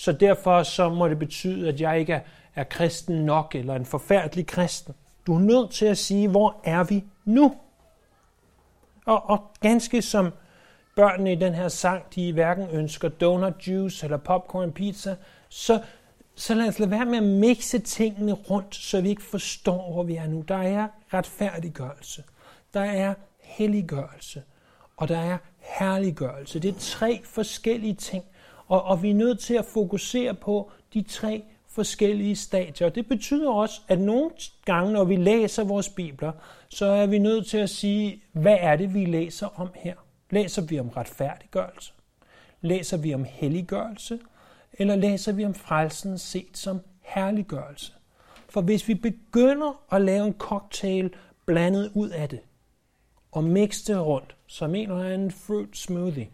Så 0.00 0.12
derfor 0.12 0.62
så 0.62 0.88
må 0.88 1.08
det 1.08 1.18
betyde, 1.18 1.68
at 1.68 1.80
jeg 1.80 2.00
ikke 2.00 2.12
er, 2.12 2.20
er 2.54 2.64
kristen 2.64 3.24
nok, 3.24 3.54
eller 3.54 3.74
en 3.74 3.84
forfærdelig 3.84 4.46
kristen. 4.46 4.94
Du 5.26 5.34
er 5.34 5.38
nødt 5.38 5.70
til 5.70 5.86
at 5.86 5.98
sige, 5.98 6.28
hvor 6.28 6.60
er 6.64 6.84
vi 6.84 7.04
nu? 7.24 7.54
Og, 9.06 9.30
og 9.30 9.50
ganske 9.60 10.02
som 10.02 10.32
børnene 10.96 11.32
i 11.32 11.34
den 11.34 11.54
her 11.54 11.68
sang, 11.68 12.14
de 12.14 12.32
hverken 12.32 12.68
ønsker 12.72 13.08
donut 13.08 13.66
juice 13.66 14.06
eller 14.06 14.16
popcorn 14.16 14.72
pizza, 14.72 15.16
så, 15.48 15.82
så 16.34 16.54
lad 16.54 16.68
os 16.68 16.78
lade 16.78 16.90
være 16.90 17.04
med 17.04 17.18
at 17.18 17.24
mixe 17.24 17.78
tingene 17.78 18.32
rundt, 18.32 18.74
så 18.74 19.00
vi 19.00 19.08
ikke 19.08 19.22
forstår, 19.22 19.92
hvor 19.92 20.02
vi 20.02 20.16
er 20.16 20.26
nu. 20.26 20.44
Der 20.48 20.62
er 20.62 20.88
retfærdiggørelse, 21.14 22.24
der 22.74 22.80
er 22.80 23.14
helliggørelse, 23.40 24.42
og 24.96 25.08
der 25.08 25.18
er 25.18 25.38
herliggørelse. 25.58 26.58
Det 26.58 26.68
er 26.68 26.78
tre 26.78 27.20
forskellige 27.24 27.94
ting, 27.94 28.24
og, 28.70 28.82
og 28.82 29.02
vi 29.02 29.10
er 29.10 29.14
nødt 29.14 29.38
til 29.40 29.54
at 29.54 29.64
fokusere 29.64 30.34
på 30.34 30.70
de 30.94 31.02
tre 31.02 31.42
forskellige 31.68 32.36
stadier. 32.36 32.88
Det 32.88 33.08
betyder 33.08 33.50
også, 33.50 33.80
at 33.88 34.00
nogle 34.00 34.30
gange, 34.64 34.92
når 34.92 35.04
vi 35.04 35.16
læser 35.16 35.64
vores 35.64 35.88
bibler, 35.88 36.32
så 36.68 36.86
er 36.86 37.06
vi 37.06 37.18
nødt 37.18 37.46
til 37.46 37.58
at 37.58 37.70
sige, 37.70 38.22
hvad 38.32 38.56
er 38.60 38.76
det, 38.76 38.94
vi 38.94 39.04
læser 39.04 39.60
om 39.60 39.68
her? 39.74 39.94
Læser 40.30 40.62
vi 40.62 40.80
om 40.80 40.88
retfærdiggørelse? 40.88 41.92
Læser 42.60 42.96
vi 42.96 43.14
om 43.14 43.24
helliggørelse? 43.24 44.18
Eller 44.72 44.96
læser 44.96 45.32
vi 45.32 45.44
om 45.44 45.54
frelsen 45.54 46.18
set 46.18 46.56
som 46.56 46.80
herliggørelse? 47.00 47.92
For 48.48 48.60
hvis 48.60 48.88
vi 48.88 48.94
begynder 48.94 49.82
at 49.92 50.02
lave 50.02 50.26
en 50.26 50.34
cocktail 50.38 51.14
blandet 51.46 51.90
ud 51.94 52.08
af 52.08 52.28
det, 52.28 52.40
og 53.32 53.44
mixe 53.44 53.92
det 53.92 54.06
rundt 54.06 54.36
som 54.46 54.74
en 54.74 54.90
eller 54.90 55.04
anden 55.04 55.30
fruit 55.30 55.76
smoothie, 55.76 56.28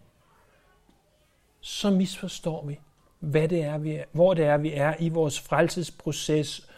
så 1.66 1.90
misforstår 1.90 2.64
vi, 2.66 2.80
hvad 3.18 3.48
det 3.48 3.62
er, 3.62 3.78
vi 3.78 3.92
er, 3.92 4.04
hvor 4.12 4.34
det 4.34 4.44
er, 4.44 4.56
vi 4.56 4.72
er 4.72 4.94
i 4.98 5.08
vores 5.08 5.40
frelsesproces. 5.40 6.68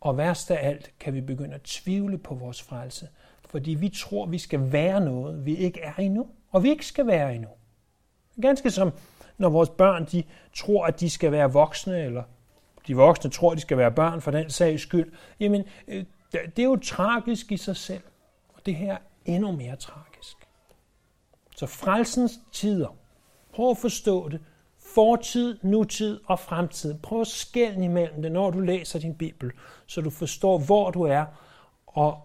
Og 0.00 0.16
værst 0.16 0.50
af 0.50 0.68
alt 0.68 0.90
kan 1.00 1.14
vi 1.14 1.20
begynde 1.20 1.54
at 1.54 1.62
tvivle 1.62 2.18
på 2.18 2.34
vores 2.34 2.62
frelse, 2.62 3.08
fordi 3.48 3.70
vi 3.70 3.88
tror, 3.88 4.26
vi 4.26 4.38
skal 4.38 4.72
være 4.72 5.00
noget, 5.00 5.46
vi 5.46 5.56
ikke 5.56 5.80
er 5.80 5.94
endnu, 5.94 6.28
og 6.50 6.62
vi 6.62 6.70
ikke 6.70 6.86
skal 6.86 7.06
være 7.06 7.34
endnu. 7.34 7.48
Ganske 8.42 8.70
som 8.70 8.92
når 9.38 9.48
vores 9.48 9.70
børn 9.70 10.04
de 10.04 10.22
tror, 10.54 10.86
at 10.86 11.00
de 11.00 11.10
skal 11.10 11.32
være 11.32 11.52
voksne, 11.52 12.02
eller 12.02 12.22
de 12.86 12.96
voksne 12.96 13.30
tror, 13.30 13.50
at 13.50 13.56
de 13.56 13.62
skal 13.62 13.78
være 13.78 13.92
børn 13.92 14.20
for 14.20 14.30
den 14.30 14.50
sags 14.50 14.82
skyld. 14.82 15.12
Jamen, 15.40 15.64
øh, 15.88 16.04
Det 16.32 16.58
er 16.58 16.64
jo 16.64 16.76
tragisk 16.76 17.52
i 17.52 17.56
sig 17.56 17.76
selv, 17.76 18.02
og 18.48 18.66
det 18.66 18.74
her 18.74 18.92
er 18.92 18.98
endnu 19.24 19.52
mere 19.52 19.76
tragisk. 19.76 20.36
Så 21.56 21.66
frelsens 21.66 22.32
tider, 22.52 22.96
prøv 23.56 23.70
at 23.70 23.78
forstå 23.78 24.28
det, 24.28 24.40
fortid, 24.78 25.58
nutid 25.62 26.20
og 26.26 26.38
fremtid. 26.38 26.94
Prøv 26.94 27.20
at 27.20 27.26
skælne 27.26 27.84
imellem 27.84 28.22
det, 28.22 28.32
når 28.32 28.50
du 28.50 28.60
læser 28.60 28.98
din 28.98 29.14
Bibel, 29.14 29.52
så 29.86 30.00
du 30.00 30.10
forstår, 30.10 30.58
hvor 30.58 30.90
du 30.90 31.02
er, 31.02 31.24
og 31.86 32.20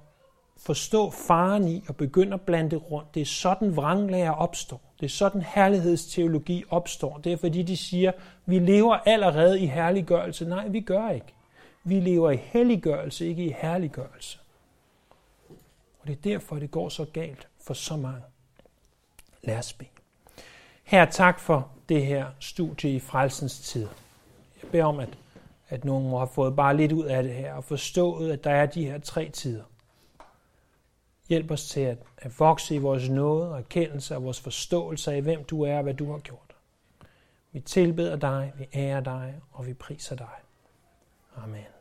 forstå 0.58 1.10
faren 1.10 1.68
i 1.68 1.84
og 1.88 1.96
begynde 1.96 2.34
at 2.34 2.42
blande 2.42 2.72
det 2.72 2.92
rundt. 2.92 3.16
Det 3.16 3.22
er 3.22 3.26
sådan 3.26 3.76
vranglærer 3.76 4.32
opstår. 4.32 4.82
Det 5.00 5.06
er 5.06 5.10
sådan 5.10 5.42
herlighedsteologi 5.42 6.64
opstår. 6.70 7.18
Det 7.18 7.32
er 7.34 7.38
fordi, 7.38 7.64
de 7.64 7.78
siger, 7.78 8.12
vi 8.46 8.60
lever 8.60 8.96
allerede 8.96 9.60
i 9.60 9.66
herliggørelse. 9.66 10.46
Nej, 10.46 10.68
vi 10.68 10.80
gør 10.82 11.10
ikke. 11.10 11.34
Vi 11.84 12.00
lever 12.00 12.32
i 12.32 12.36
helliggørelse, 12.36 13.28
ikke 13.28 13.46
i 13.46 13.56
herliggørelse. 13.58 14.40
Og 16.00 16.08
det 16.08 16.18
er 16.18 16.22
derfor, 16.22 16.56
det 16.56 16.72
går 16.72 16.90
så 16.90 17.06
galt 17.06 17.48
for 17.62 17.74
så 17.74 17.96
mange. 17.96 18.22
Lad 19.44 19.58
os 19.58 19.74
bede. 19.74 20.01
Her 20.92 21.06
tak 21.06 21.40
for 21.40 21.70
det 21.90 22.06
her 22.06 22.26
studie 22.40 22.92
i 22.92 23.00
frelsens 23.00 23.60
tid. 23.60 23.88
Jeg 24.62 24.72
beder 24.72 24.86
om, 24.86 25.00
at, 25.00 25.18
at 25.70 25.86
nogen 25.86 26.10
må 26.10 26.18
have 26.18 26.28
fået 26.28 26.56
bare 26.56 26.78
lidt 26.78 26.92
ud 26.92 27.06
af 27.06 27.24
det 27.24 27.34
her 27.34 27.54
og 27.54 27.64
forstået, 27.64 28.32
at 28.32 28.44
der 28.44 28.52
er 28.52 28.66
de 28.66 28.86
her 28.86 29.00
tre 29.00 29.30
tider. 29.30 29.64
Hjælp 31.30 31.52
os 31.52 31.70
til 31.70 31.80
at, 31.80 31.98
at 32.18 32.40
vokse 32.40 32.76
i 32.76 32.78
vores 32.78 33.10
nåde 33.10 33.52
og 33.52 33.58
erkendelse 33.58 34.16
og 34.16 34.24
vores 34.24 34.42
forståelse 34.42 35.14
af, 35.14 35.22
hvem 35.22 35.44
du 35.44 35.62
er 35.62 35.78
og 35.78 35.84
hvad 35.84 35.94
du 35.94 36.12
har 36.12 36.20
gjort. 36.20 36.56
Vi 37.52 37.60
tilbeder 37.60 38.16
dig, 38.16 38.54
vi 38.58 38.68
ærer 38.74 39.00
dig 39.00 39.42
og 39.52 39.68
vi 39.68 39.74
priser 39.74 40.16
dig. 40.16 40.36
Amen. 41.44 41.81